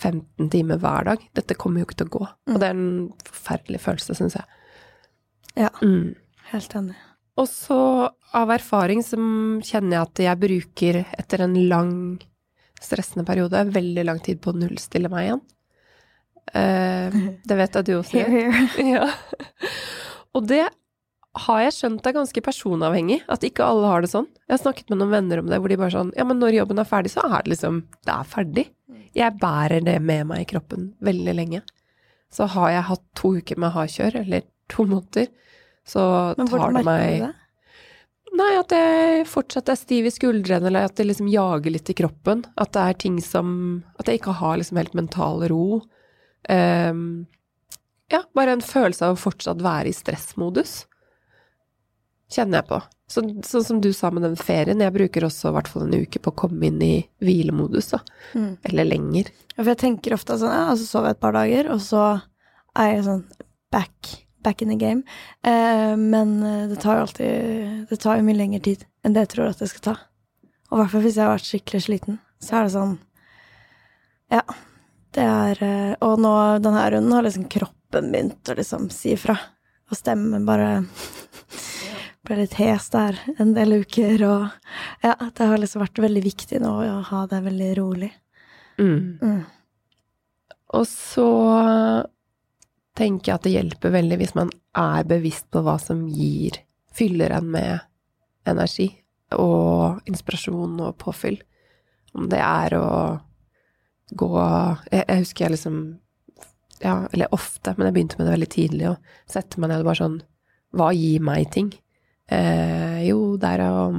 [0.00, 1.24] 15 timer hver dag.
[1.38, 2.26] Dette kommer jo ikke til å gå.
[2.50, 4.53] Og det er en forferdelig følelse, syns jeg.
[5.56, 6.14] Ja, Mm.
[6.50, 6.94] helt enig.
[7.36, 9.16] Og så av erfaring så
[9.62, 11.92] kjenner jeg at jeg bruker etter en lang
[12.80, 15.42] stressende periode veldig lang tid på å nullstille meg igjen.
[16.54, 17.10] Eh,
[17.48, 18.70] det vet jeg du også gjør.
[18.94, 19.08] Ja.
[20.34, 20.64] Og det
[21.46, 24.28] har jeg skjønt er ganske personavhengig, at ikke alle har det sånn.
[24.46, 26.54] Jeg har snakket med noen venner om det, hvor de bare sånn Ja, men når
[26.60, 28.66] jobben er ferdig, så er det liksom Det er ferdig.
[29.14, 31.62] Jeg bærer det med meg i kroppen veldig lenge.
[32.34, 34.42] Så har jeg hatt to uker med hardkjør, eller
[34.72, 35.30] to måneder,
[35.84, 36.04] så
[36.38, 37.32] Men tar hvordan det merker meg du det?
[38.34, 41.94] Nei, at jeg fortsatt er stiv i skuldrene, eller at det liksom jager litt i
[41.94, 42.42] kroppen.
[42.58, 45.84] At det er ting som At jeg ikke har liksom helt mental ro.
[46.50, 47.26] Um,
[48.10, 50.82] ja, bare en følelse av å fortsatt være i stressmodus.
[52.34, 52.80] Kjenner jeg på.
[53.10, 55.96] Så, sånn som du sa med den ferien, jeg bruker også i hvert fall en
[56.02, 58.00] uke på å komme inn i hvilemodus, da.
[58.32, 58.52] Mm.
[58.70, 59.30] Eller lenger.
[59.54, 62.04] Ja, for jeg tenker ofte sånn, ja, så sover jeg et par dager, og så
[62.80, 63.24] er jeg sånn
[63.74, 64.14] back,
[64.44, 65.02] back in the game.
[65.42, 69.26] Eh, men eh, det tar jo alltid Det tar jo mye lengre tid enn det
[69.26, 69.96] jeg tror at det skal ta.
[70.70, 72.94] Og i hvert fall hvis jeg har vært skikkelig sliten, så er det sånn
[74.34, 74.44] Ja.
[75.14, 79.36] Det er eh, Og nå denne runden har liksom kroppen begynt å liksom si ifra.
[79.90, 80.84] Og stemmen bare
[82.24, 86.60] ble litt hes der en del uker, og ja, det har liksom vært veldig viktig
[86.62, 88.08] nå å ha det veldig rolig.
[88.80, 89.20] Mm.
[89.20, 89.42] Mm.
[90.74, 91.28] Og så
[92.98, 96.60] tenker jeg at det hjelper veldig hvis man er bevisst på hva som gir
[96.94, 97.82] Fyller en med
[98.46, 98.86] energi
[99.34, 101.40] og inspirasjon og påfyll.
[102.14, 102.90] Om det er å
[104.14, 104.28] gå
[104.92, 105.80] Jeg, jeg husker jeg liksom
[106.84, 109.88] Ja, eller ofte, men jeg begynte med det veldig tidlig, å sette meg ned og
[109.88, 110.16] bare sånn
[110.76, 111.72] Hva gir meg ting?
[112.30, 113.90] Eh, jo, det er å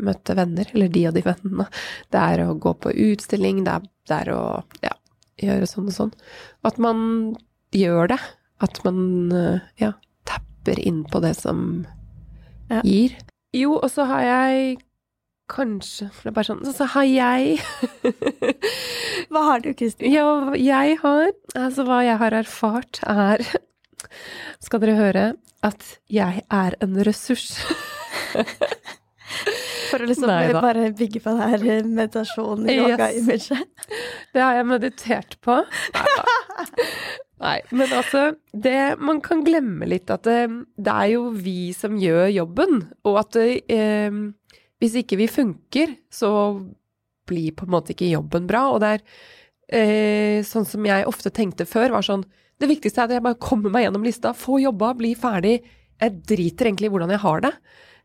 [0.00, 1.66] møte venner, eller de og de vennene.
[2.12, 4.42] Det er å gå på utstilling, det er, det er å
[4.84, 4.94] ja,
[5.42, 6.12] gjøre sånn og sånn.
[6.62, 7.02] Og at man
[7.74, 8.20] gjør det.
[8.60, 9.92] At man eh, ja,
[10.28, 11.86] tapper inn på det som
[12.70, 12.80] Ja.
[12.84, 13.16] gir.
[13.56, 14.76] Jo, og så har jeg
[15.50, 17.58] kanskje for det er bare sånn, Så har jeg
[19.32, 20.12] Hva har du, Kristin?
[20.14, 23.42] Ja, jeg har Altså, hva jeg har erfart, er
[24.62, 25.24] Skal dere høre
[25.66, 27.50] at jeg er en ressurs.
[29.90, 30.60] For å liksom Neida.
[30.62, 32.86] bare bygge på det her meditasjonen meditasjon i Yes.
[32.94, 33.90] yoga-imaget.
[34.32, 35.58] Det har jeg meditert på.
[37.40, 40.42] Nei, men altså, det, man kan glemme litt at det,
[40.76, 44.18] det er jo vi som gjør jobben, og at eh,
[44.80, 46.30] hvis ikke vi funker, så
[47.30, 48.66] blir på en måte ikke jobben bra.
[48.74, 49.02] Og det er
[49.80, 52.26] eh, sånn som jeg ofte tenkte før, var sånn
[52.60, 55.62] Det viktigste er at jeg bare kommer meg gjennom lista, få jobba, bli ferdig.
[56.00, 57.52] Jeg driter egentlig i hvordan jeg har det.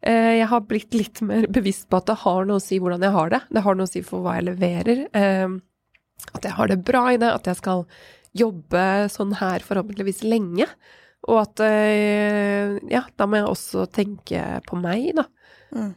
[0.07, 3.03] Eh, jeg har blitt litt mer bevisst på at det har noe å si hvordan
[3.03, 3.41] jeg har det.
[3.51, 5.01] Det har noe å si for hva jeg leverer.
[5.11, 5.57] Eh,
[6.31, 7.83] at jeg har det bra i det, at jeg skal
[8.35, 10.67] jobbe sånn her forhåpentligvis lenge.
[11.25, 15.25] Og at eh, ja, da må jeg også tenke på meg, da.
[15.73, 15.93] Mm.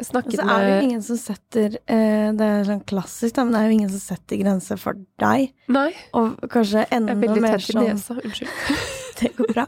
[0.00, 3.44] Jeg snakket så er det jo ingen som setter eh, Det er sånn klassisk, da,
[3.44, 5.50] men det er jo ingen som setter grenser for deg.
[5.72, 8.16] Nei, Og kanskje jeg enda er veldig mer tett i sånn nesa.
[8.22, 8.56] Unnskyld.
[9.20, 9.66] Det går bra.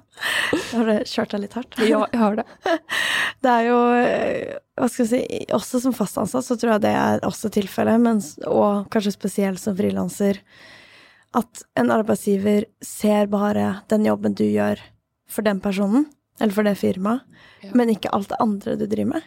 [0.49, 1.77] Da har du kjørt deg litt hardt.
[1.85, 2.45] Ja, jeg har det.
[3.45, 6.85] Det er jo eh, Hva skal jeg si Også som fast ansatt så tror jeg
[6.87, 10.41] det er også tilfellet, og kanskje spesielt som frilanser,
[11.35, 14.79] at en arbeidsgiver ser bare den jobben du gjør
[15.29, 16.07] for den personen,
[16.41, 17.23] eller for det firmaet,
[17.63, 17.71] Ja.
[17.75, 19.23] men ikke alt det andre du driver med.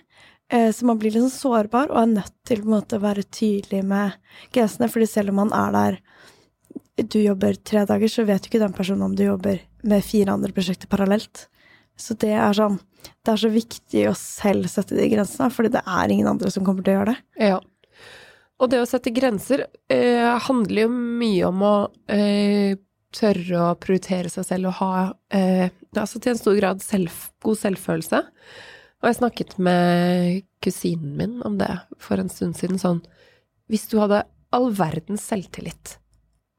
[0.50, 4.14] Eh, Så man blir sånn sårbar og er nødt til måte å være tydelig med
[4.54, 6.00] grensene, fordi selv om man er der
[6.98, 10.32] du jobber tre dager, så vet jo ikke den personen om du jobber med fire
[10.32, 11.48] andre prosjekter parallelt.
[11.98, 12.80] Så det er sånn
[13.24, 16.66] Det er så viktig å selv sette de grensene, fordi det er ingen andre som
[16.66, 17.18] kommer til å gjøre det.
[17.48, 17.60] Ja.
[18.62, 21.76] Og det å sette grenser eh, handler jo mye om å
[22.12, 22.78] eh,
[23.16, 24.94] tørre å prioritere seg selv og ha
[25.36, 27.12] eh, altså til en stor grad selv,
[27.44, 28.22] god selvfølelse.
[29.02, 31.70] Og jeg snakket med kusinen min om det
[32.02, 33.04] for en stund siden, sånn
[33.72, 34.24] Hvis du hadde
[34.56, 35.98] all verdens selvtillit,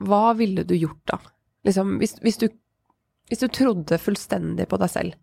[0.05, 1.21] hva ville du gjort da?
[1.67, 2.51] Liksom, hvis, hvis, du,
[3.31, 5.15] hvis du trodde fullstendig på deg selv,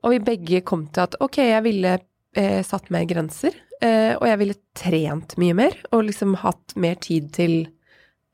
[0.00, 1.98] og vi begge kom til at ok, jeg ville
[2.38, 3.52] eh, satt mer grenser,
[3.84, 7.54] eh, og jeg ville trent mye mer, og liksom hatt mer tid til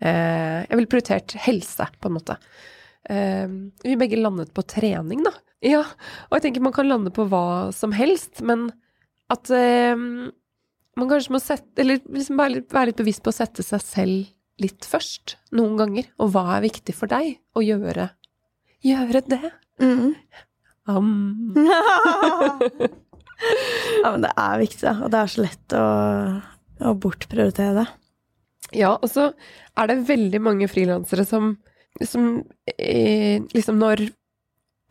[0.01, 2.39] eh, Jeg ville prioritert helse, på en måte.
[3.11, 3.47] Eh,
[3.85, 5.35] vi begge landet på trening, da.
[5.65, 5.83] Ja,
[6.29, 8.69] og jeg tenker man kan lande på hva som helst, men
[9.33, 13.65] at man kanskje må sette Eller liksom være litt, være litt bevisst på å sette
[13.67, 16.07] seg selv litt først, noen ganger.
[16.23, 18.11] Og hva er viktig for deg å gjøre?
[18.87, 19.51] Gjøre det.
[20.87, 21.57] Um.
[24.03, 24.93] ja, men det er viktig.
[25.05, 25.87] Og det er så lett å,
[26.91, 27.87] å bortprioritere det.
[28.75, 29.31] Ja, og så
[29.79, 31.53] er det veldig mange frilansere som,
[32.03, 32.41] som
[32.77, 34.09] eh, liksom når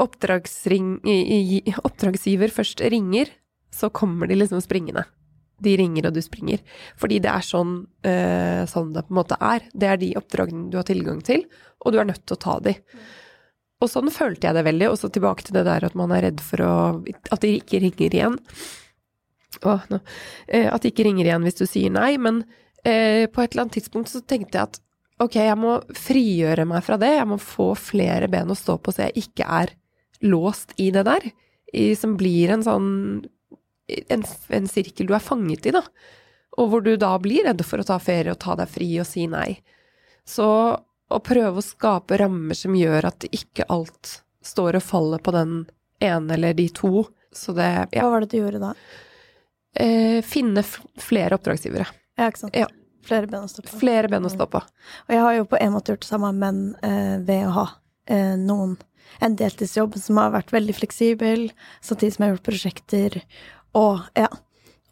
[0.01, 3.29] oppdragsgiver først ringer,
[3.71, 5.03] så kommer de liksom springende.
[5.63, 6.59] De ringer, og du springer.
[6.99, 9.59] Fordi det er sånn, eh, sånn det på en måte er.
[9.71, 11.45] Det er de oppdragene du har tilgang til,
[11.79, 12.73] og du er nødt til å ta de.
[13.83, 16.29] Og sånn følte jeg det veldig, og så tilbake til det der at man er
[16.29, 16.73] redd for å
[17.33, 18.39] At de ikke ringer igjen.
[19.67, 19.99] Åh, nå.
[20.47, 22.43] Eh, at de ikke ringer igjen hvis du sier nei, men
[22.83, 24.81] eh, på et eller annet tidspunkt så tenkte jeg at
[25.23, 28.91] ok, jeg må frigjøre meg fra det, jeg må få flere ben å stå på
[28.91, 29.71] så jeg ikke er
[30.25, 31.29] låst i det der,
[31.71, 32.89] i, som blir en sånn
[34.09, 34.23] en,
[34.57, 35.83] en sirkel du er fanget i, da.
[36.59, 39.07] Og hvor du da blir redd for å ta ferie og ta deg fri og
[39.07, 39.59] si nei.
[40.25, 40.47] Så
[41.11, 45.65] å prøve å skape rammer som gjør at ikke alt står og faller på den
[46.03, 47.05] ene eller de to.
[47.35, 48.73] Så det ja, Hva var det du gjorde da?
[49.75, 50.63] eh, Finne
[51.01, 51.87] flere oppdragsgivere.
[52.17, 52.55] Ja, ikke sant?
[52.57, 52.67] Ja.
[53.05, 53.77] Flere ben å stå på.
[53.77, 54.57] Flere ben å stå på.
[55.05, 57.65] Og jeg har jo på en måte gjort det samme, men eh, ved å ha
[58.09, 58.77] eh, noen
[59.21, 61.43] en deltidsjobb som har vært veldig fleksibel,
[61.85, 63.19] samtidig som jeg har gjort prosjekter
[63.77, 64.31] og ja,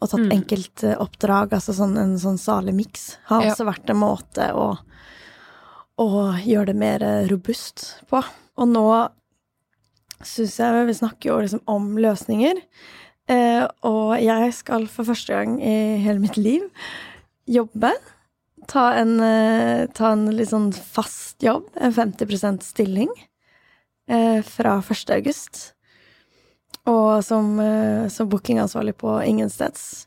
[0.00, 0.30] og tatt Mm.
[0.36, 3.50] enkeltoppdrag, altså sånn, en sånn salig miks, har Ja.
[3.50, 4.78] også vært en måte å,
[6.00, 6.08] å
[6.42, 8.22] gjøre det mer eh, robust på.
[8.58, 8.86] Og nå
[10.24, 12.60] syns jeg Vi snakker jo liksom om løsninger,
[13.28, 16.64] eh, og jeg skal for første gang i hele mitt liv
[17.50, 17.92] jobbe.
[18.70, 23.10] Ta en, eh, ta en litt sånn fast jobb, en 50% stilling,
[24.08, 25.10] eh, fra 1.
[25.10, 25.74] august.
[26.86, 30.06] Og som, eh, som bookingansvarlig på Ingensteds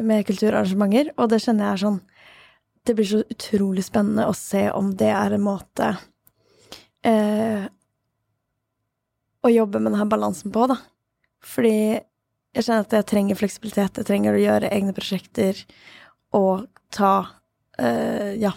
[0.00, 1.10] med kulturarrangementer.
[1.18, 2.00] Og det kjenner jeg er sånn
[2.86, 5.88] Det blir så utrolig spennende å se om det er en måte
[7.02, 7.64] eh,
[9.42, 10.78] å jobbe med denne balansen på, da.
[11.46, 15.58] Fordi jeg kjenner at jeg trenger fleksibilitet, jeg trenger å gjøre egne prosjekter
[16.36, 17.16] og ta
[17.78, 18.54] eh, Ja,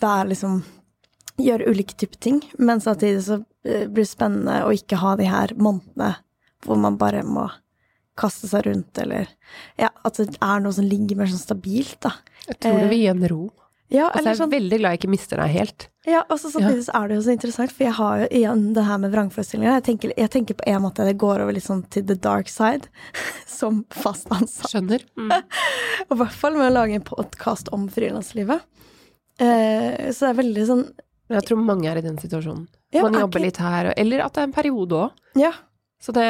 [0.00, 0.62] være liksom
[1.42, 5.26] Gjøre ulike typer ting, men samtidig så eh, blir det spennende å ikke ha de
[5.32, 6.10] her månedene
[6.62, 7.46] hvor man bare må
[8.16, 9.26] kaste seg rundt, eller
[9.78, 12.12] Ja, at det er noe som ligger mer sånn stabilt, da.
[12.48, 13.42] Jeg tror det vil gi en ro.
[13.92, 15.88] Ja, Altså, jeg er sånn veldig glad jeg ikke mister deg helt.
[16.08, 18.62] Ja, og så samtidig så er det jo så interessant, for jeg har jo igjen
[18.74, 19.74] det her med vrangforestillinger.
[19.76, 22.48] Jeg tenker, jeg tenker på en måte det går over litt sånn til the dark
[22.48, 22.88] side,
[23.46, 24.70] som fast ansatt.
[24.72, 25.04] Skjønner.
[25.20, 25.30] Mm.
[26.08, 28.64] Og i hvert fall med å lage en podkast om frilanslivet.
[29.40, 30.82] Eh, så det er veldig sånn
[31.32, 32.66] Jeg tror mange er i den situasjonen.
[32.92, 35.10] ja, Man er jobber ikke- litt her, eller at det er en periode òg.
[35.36, 35.52] Ja.
[36.00, 36.24] Så det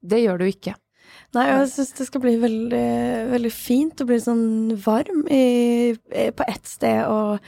[0.00, 0.76] Det gjør du ikke.
[1.36, 2.86] Nei, jeg syns det skal bli veldig,
[3.34, 4.46] veldig fint å bli sånn
[4.80, 7.02] varm i, på ett sted.
[7.04, 7.42] Og,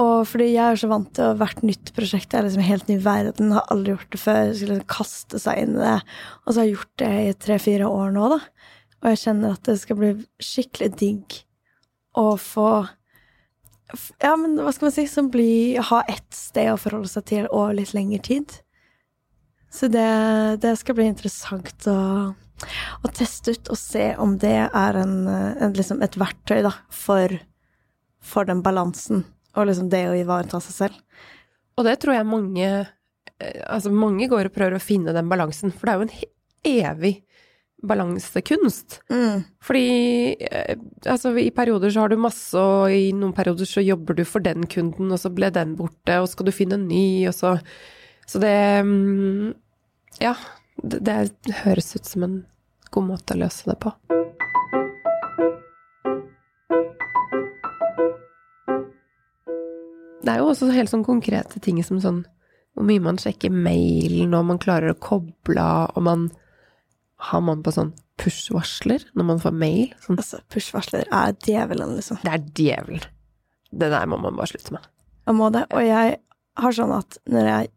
[0.00, 2.32] og fordi jeg er så vant til å hvert nytt prosjekt.
[2.32, 4.54] Er liksom helt ny verden, har aldri gjort det før.
[4.54, 5.98] Skulle liksom kaste seg inn i det.
[6.44, 8.40] Og så har jeg gjort det i tre-fire år nå, da.
[9.00, 10.14] Og jeg kjenner at det skal bli
[10.44, 11.38] skikkelig digg
[12.20, 12.70] å få
[14.20, 15.06] Ja, men hva skal man si?
[15.10, 18.60] Som blir ha ett sted å forholde seg til over litt lengre tid.
[19.70, 20.06] Så det,
[20.62, 21.98] det skal bli interessant å
[23.00, 27.32] å teste ut og se om det er en, en, liksom et verktøy da, for,
[28.20, 29.24] for den balansen
[29.56, 31.24] og liksom det å ivareta seg selv.
[31.78, 32.86] Og det tror jeg mange eh,
[33.66, 37.12] Altså, mange går og prøver å finne den balansen, for det er jo en evig
[37.88, 38.98] balansekunst.
[39.64, 39.86] Fordi
[40.44, 40.74] eh,
[41.08, 44.44] altså, i perioder så har du masse, og i noen perioder så jobber du for
[44.44, 47.56] den kunden, og så ble den borte, og skal du finne en ny, og så
[48.30, 49.54] Så det mm,
[50.20, 50.36] Ja,
[50.82, 52.36] det, det høres ut som en
[52.94, 53.90] god måte å løse det på.
[60.20, 62.20] Det er jo også helt sånn konkrete ting som sånn
[62.78, 66.30] hvor mye man sjekker mailen, og man klarer å koble av, og man
[67.20, 69.90] Har man på sånn push-varsler når man får mail?
[70.00, 72.22] Sånn, Altså, push-varsler er djevelen, liksom.
[72.22, 73.10] det er djevelen.
[73.70, 74.86] Det der må man bare slutte med.
[75.26, 75.66] Jeg må det.
[75.74, 76.16] Og jeg
[76.62, 77.68] har sånn at når jeg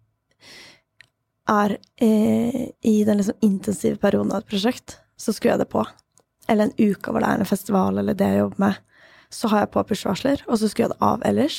[1.50, 5.84] er eh, i den liksom intensive perioden av et prosjekt, så skrur jeg det på.
[6.52, 8.80] Eller en uke hvor det er en festival eller det jeg jobber med.
[9.34, 11.58] Så har jeg på push-varsler, og så skrur jeg det av ellers.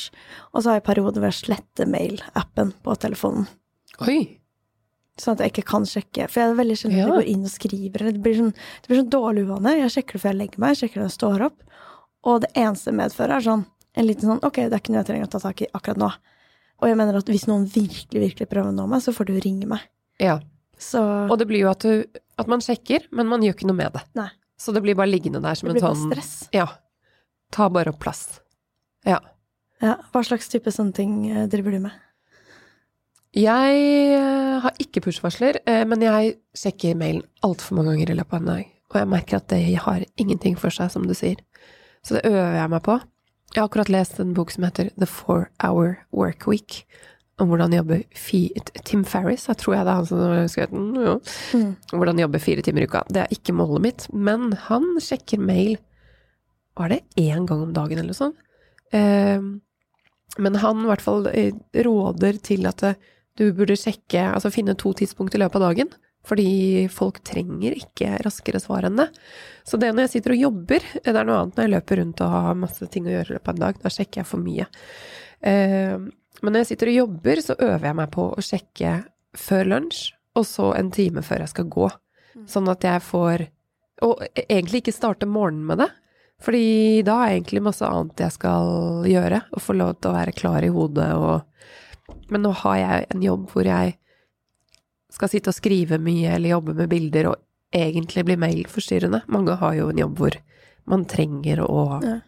[0.53, 3.49] Og så har jeg perioder hvor jeg sletter mail-appen på telefonen.
[4.07, 4.19] Oi!
[5.21, 6.27] Sånn at jeg ikke kan sjekke.
[6.31, 7.05] For jeg er veldig sjelden Ja.
[7.07, 8.01] jeg går inn og skriver.
[8.03, 9.77] eller Det blir sånn, det blir sånn dårlig uvane.
[9.79, 11.59] Jeg sjekker det før jeg legger meg, jeg sjekker det når jeg står opp.
[12.25, 15.03] Og det eneste det medfører, er sånn en liten sånn Ok, det er ikke noe
[15.05, 16.11] jeg trenger å ta tak i akkurat nå.
[16.83, 19.37] Og jeg mener at hvis noen virkelig, virkelig prøver å nå meg, så får du
[19.43, 19.85] ringe meg.
[20.23, 20.39] Ja.
[20.81, 21.01] Så
[21.31, 23.95] Og det blir jo at, du, at man sjekker, men man gjør ikke noe med
[23.95, 24.03] det.
[24.19, 24.31] Nei.
[24.61, 26.33] Så det blir bare liggende der som en sånn det blir bare sånn stress.
[26.55, 26.67] Ja.
[27.55, 28.25] Ta bare opp plass.
[29.07, 29.21] Ja.
[29.83, 32.03] Ja, hva slags type sånne ting eh, driver du med?
[33.35, 33.79] Jeg
[34.15, 38.43] eh, har ikke push-varsler, eh, men jeg sjekker mailen altfor mange ganger i løpet av
[38.43, 38.71] en dag.
[38.93, 41.41] Og jeg merker at det har ingenting for seg, som du sier.
[42.07, 43.01] Så det øver jeg meg på.
[43.55, 46.81] Jeg har akkurat lest en bok som heter The Four Hour Work Week.
[47.39, 48.01] Om hvordan jobbe
[48.87, 50.89] Tim Ferris, jeg tror jeg det er han som har skrevet den.
[50.99, 51.15] Ja.
[51.55, 51.69] Mm.
[51.93, 53.05] Hvordan jobbe fire timer i uka.
[53.15, 55.77] Det er ikke målet mitt, men han sjekker mail
[56.75, 58.41] Var det én gang om dagen eller noe sånt?
[58.91, 59.39] Eh,
[60.43, 61.55] men han i hvert fall eh,
[61.87, 62.99] råder til at eh,
[63.39, 65.95] du burde sjekke, altså finne to tidspunkt i løpet av dagen.
[66.25, 69.11] Fordi folk trenger ikke raskere svar enn det.
[69.69, 72.23] Så det når jeg sitter og jobber, det er noe annet når jeg løper rundt
[72.25, 73.81] og har masse ting å gjøre i løpet av en dag.
[73.83, 74.69] Da sjekker jeg for mye.
[75.45, 75.97] Eh,
[76.41, 78.95] men når jeg sitter og jobber, så øver jeg meg på å sjekke
[79.39, 80.01] før lunsj,
[80.35, 81.91] og så en time før jeg skal gå.
[82.51, 83.47] Sånn at jeg får
[84.03, 84.19] Og
[84.51, 85.87] egentlig ikke starte morgenen med det.
[86.43, 90.35] Fordi da er egentlig masse annet jeg skal gjøre, og få lov til å være
[90.35, 91.45] klar i hodet og
[92.29, 93.95] Men nå har jeg en jobb hvor jeg
[95.15, 97.37] skal sitte og skrive mye eller jobbe med bilder og
[97.75, 99.23] egentlig bli mailforstyrrende.
[99.35, 100.37] Mange har jo en jobb hvor
[100.91, 102.21] man trenger å Ja.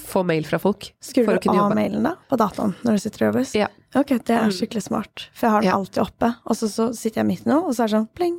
[0.00, 0.92] få mail fra folk.
[1.04, 3.50] Skrur du av mailen da, på dataen når du sitter og jobber?
[3.58, 3.68] Ja.
[3.94, 4.54] Ok, det er Mm.
[4.56, 5.28] skikkelig smart.
[5.34, 5.76] For jeg har den Ja.
[5.76, 8.08] alltid oppe, og så, så sitter jeg midt i noe, og så er det sånn
[8.14, 8.38] pling.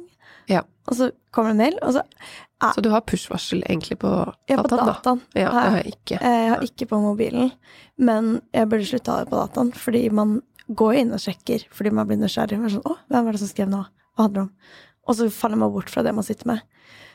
[0.50, 0.62] Ja.
[0.88, 2.02] Og så kommer det en mail, og så
[2.76, 4.10] Så du har push-varsel egentlig på
[4.48, 4.94] Ja, på dataen, da?
[4.94, 5.22] dataen.
[5.36, 5.84] Ja, det har jeg.
[5.86, 6.22] jeg ikke.
[6.22, 7.52] Eh, Jeg har ikke på mobilen,
[7.98, 10.42] men jeg burde slutte ha det på dataen, fordi man
[10.78, 12.60] går inn og sjekker fordi man blir nysgjerrig.
[12.60, 13.82] Man er sånn, å, hvem var det som skrev nå?
[14.16, 14.52] Hva handler det om?
[15.08, 16.60] Og så faller man bort fra det man sitter med.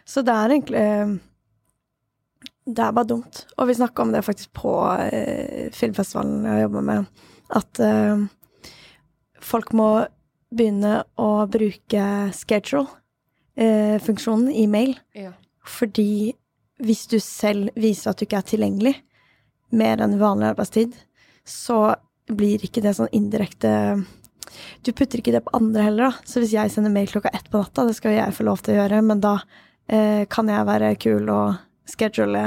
[0.07, 1.09] Så det er egentlig eh,
[2.67, 3.35] Det er bare dumt.
[3.57, 4.73] Og vi snakka om det faktisk på
[5.07, 7.01] eh, filmfestivalen jeg jobber med,
[7.55, 8.17] at eh,
[9.39, 9.91] folk må
[10.57, 14.99] begynne å bruke schedule-funksjonen i mail.
[15.15, 15.33] Ja.
[15.67, 16.35] Fordi
[16.83, 18.95] hvis du selv viser at du ikke er tilgjengelig
[19.77, 20.93] mer enn vanlig arbeidstid,
[21.47, 21.95] så
[22.33, 23.73] blir ikke det sånn indirekte
[24.85, 26.27] Du putter ikke det på andre heller, da.
[26.29, 28.63] Så hvis jeg sender mail klokka ett på natta, det skal jo jeg få lov
[28.65, 29.35] til å gjøre, men da
[29.91, 31.59] eh, kan jeg være kul og
[31.91, 32.45] schedule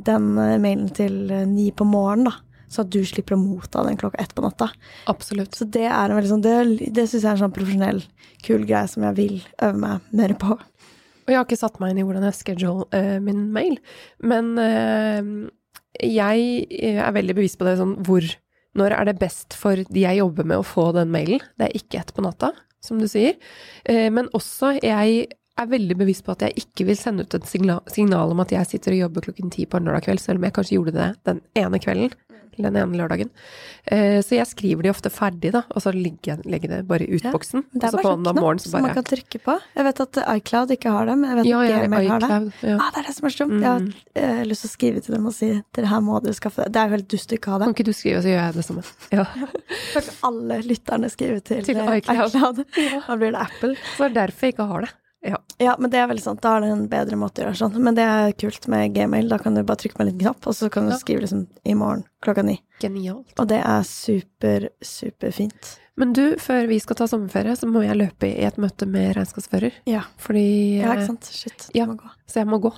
[0.00, 2.64] den eh, mailen til eh, ni på morgenen, da.
[2.72, 4.70] Så at du slipper å motta den klokka ett på natta.
[5.12, 5.52] Absolutt.
[5.58, 6.54] Så det er en veldig sånn Det,
[6.96, 8.00] det syns jeg er en sånn profesjonell,
[8.46, 10.56] kul greie som jeg vil øve meg mer på.
[10.56, 13.76] Og jeg har ikke satt meg inn i hvordan jeg schedule uh, min mail,
[14.24, 15.28] men uh,
[16.00, 16.64] jeg
[16.96, 18.24] er veldig bevisst på det sånn hvor
[18.78, 21.42] Når er det best for de jeg jobber med å få den mailen?
[21.60, 22.52] Det er ikke ett på natta,
[22.84, 23.36] som du sier.
[23.84, 25.26] Eh, men også jeg
[25.60, 28.70] er veldig bevisst på at jeg ikke vil sende ut et signal, om at jeg
[28.70, 31.08] sitter og jobber klokken ti på en lørdag kveld, selv om jeg kanskje gjorde det
[31.28, 32.14] den ene kvelden.
[32.58, 33.30] Den ene lørdagen.
[33.84, 37.16] Eh, så jeg skriver de ofte ferdig, da, og så legger jeg det bare i
[37.16, 37.64] utboksen.
[37.72, 39.56] Det er bare sånn knapp som man kan trykke på.
[39.78, 42.24] Jeg vet at iCloud ikke har det, men jeg vet Ja, at ja, Gmail har
[42.26, 42.40] det.
[42.60, 42.76] Ja.
[42.76, 43.58] Ah, det er det som er så dumt.
[43.62, 46.36] Jeg har eh, lyst til å skrive til dem og si dere her må dere
[46.38, 46.72] skaffe det.
[46.76, 47.68] Det er jo helt dust å ikke ha det.
[47.70, 48.86] Kan ikke du skrive, så gjør jeg det samme.
[49.18, 49.26] Ja.
[49.92, 52.32] Kan alle lytterne skrive til, Til eh, iCloud.
[52.36, 52.64] iCloud?
[53.08, 53.74] Da blir det Apple.
[53.96, 54.92] Så det er derfor jeg ikke har det.
[55.22, 55.36] Ja.
[55.58, 56.40] Ja, men det er veldig sant.
[56.42, 57.76] Da er det en bedre måte å gjøre sånn.
[57.82, 59.28] Men det er kult med Gmail.
[59.30, 60.98] Da kan du bare trykke på en liten knapp, og så kan du Ja.
[60.98, 62.60] skrive liksom i morgen klokka ni.
[62.80, 63.30] Genialt.
[63.38, 65.78] Og det er super, superfint.
[66.00, 69.10] Men du, før vi skal ta sommerferie, så må jeg løpe i et møte med
[69.18, 69.74] regnskapsfører.
[69.90, 70.06] Ja.
[70.16, 70.44] Fordi
[70.80, 71.28] Ja, eh, ikke sant.
[71.28, 71.84] Shit, du ja.
[71.86, 72.08] må gå.
[72.32, 72.70] Så jeg må gå.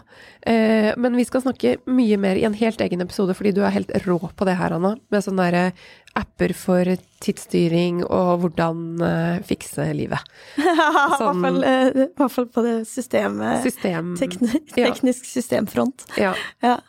[0.51, 3.71] Eh, men vi skal snakke mye mer i en helt egen episode, fordi du er
[3.77, 4.97] helt rå på det her, Anna.
[5.15, 5.71] Med sånne der
[6.19, 6.91] apper for
[7.23, 10.19] tidsstyring og hvordan eh, fikse livet.
[11.21, 14.15] Sånn- eh, i hvert fall på det systemet System...
[14.19, 14.91] tekni Ja.
[14.91, 16.07] Teknisk systemfront.
[16.19, 16.35] Ja.
[16.67, 16.81] Ja.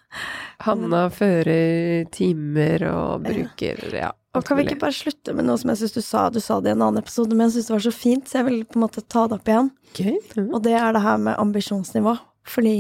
[0.66, 4.14] Hanna fører timer og bruker ja.
[4.36, 6.60] Og kan vi ikke bare slutte med noe som jeg syns du sa, du sa
[6.60, 8.58] det i en annen episode, men jeg syns det var så fint, så jeg vil
[8.68, 9.72] på en måte ta det opp igjen.
[9.94, 10.18] Okay.
[10.36, 10.50] Mm.
[10.50, 12.18] Og det er det her med ambisjonsnivå.
[12.46, 12.76] Fordi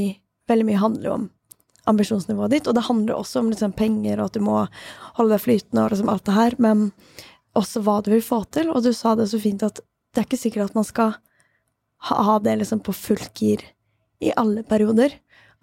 [0.51, 1.29] veldig mye handler jo om
[1.89, 4.57] ambisjonsnivået ditt, og det handler også om liksom penger, og at du må
[5.17, 6.87] holde deg flytende og liksom alt det her, men
[7.55, 8.71] også hva du vil få til.
[8.73, 11.15] Og du sa det så fint at det er ikke sikkert at man skal
[12.09, 13.63] ha, det liksom på fullt gir
[14.23, 15.15] i alle perioder.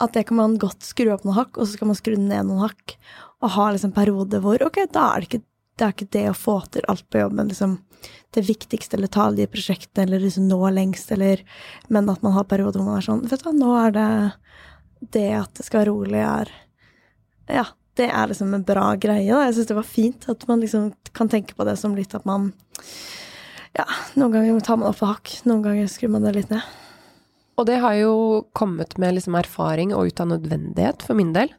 [0.02, 2.48] At det kan man godt skru opp noen hakk, og så skal man skru ned
[2.48, 2.96] noen hakk.
[3.42, 5.44] Og ha liksom perioder hvor ok, da er det ikke
[5.78, 7.78] det er ikke det å få til alt på jobben, liksom
[8.34, 11.42] det viktigste, eller ta de prosjektene, eller liksom nå lengst, eller
[11.88, 14.08] Men at man har perioder hvor man er sånn Vet du hva, nå er det
[15.12, 16.52] det at det skal være rolig, er
[17.50, 17.66] Ja,
[17.98, 19.44] det er liksom en bra greie, da.
[19.46, 22.26] Jeg syns det var fint at man liksom kan tenke på det som litt at
[22.28, 22.52] man
[23.76, 26.64] Ja, noen ganger tar man opp på hakk, noen ganger skrur man det litt ned.
[27.60, 28.14] Og det har jo
[28.56, 31.52] kommet med liksom erfaring og ut av nødvendighet for min del.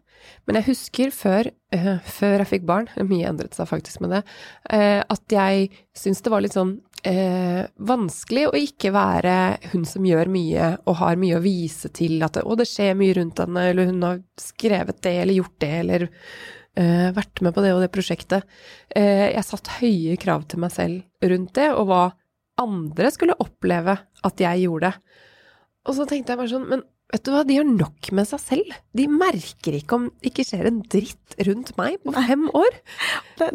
[0.47, 4.23] Men jeg husker før, uh, før jeg fikk barn, mye endret seg faktisk med det,
[4.71, 7.61] uh, at jeg syntes det var litt sånn uh,
[7.91, 9.37] vanskelig å ikke være
[9.73, 12.97] hun som gjør mye og har mye å vise til at det, å, det skjer
[12.99, 16.11] mye rundt henne, eller hun har skrevet det eller gjort det, eller
[16.73, 18.47] vært med på det og det prosjektet.
[18.97, 21.99] Jeg satt høye krav til meg selv rundt det, og hva
[22.63, 23.93] andre skulle oppleve
[24.25, 24.89] at jeg gjorde.
[25.85, 26.81] Og så tenkte jeg bare sånn, men
[27.13, 28.73] vet du hva, de har nok med seg selv.
[28.97, 32.77] De merker ikke om det ikke skjer en dritt rundt meg på fem år.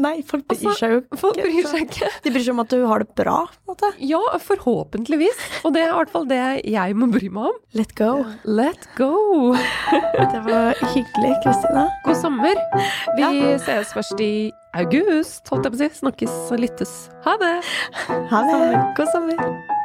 [0.03, 1.19] Nei, folk bryr Altså, seg jo ikke.
[1.23, 2.11] Folk bryr seg ikke.
[2.25, 3.37] De bryr seg om at du har det bra,
[3.71, 3.91] måte.
[4.03, 5.43] Ja, forhåpentligvis.
[5.63, 7.59] Og det er i hvert fall det jeg må bry meg om.
[7.79, 8.13] Let go.
[8.45, 9.13] Let go.
[10.29, 11.87] Det var hyggelig, Kristina.
[12.05, 12.59] God sommer.
[13.17, 13.31] Vi
[13.65, 14.33] ses først i
[14.79, 15.91] august, holdt jeg på å si.
[16.03, 16.95] Snakkes og lyttes.
[17.27, 17.57] Ha det.
[18.07, 18.63] Ha det.
[18.99, 19.78] God sommer.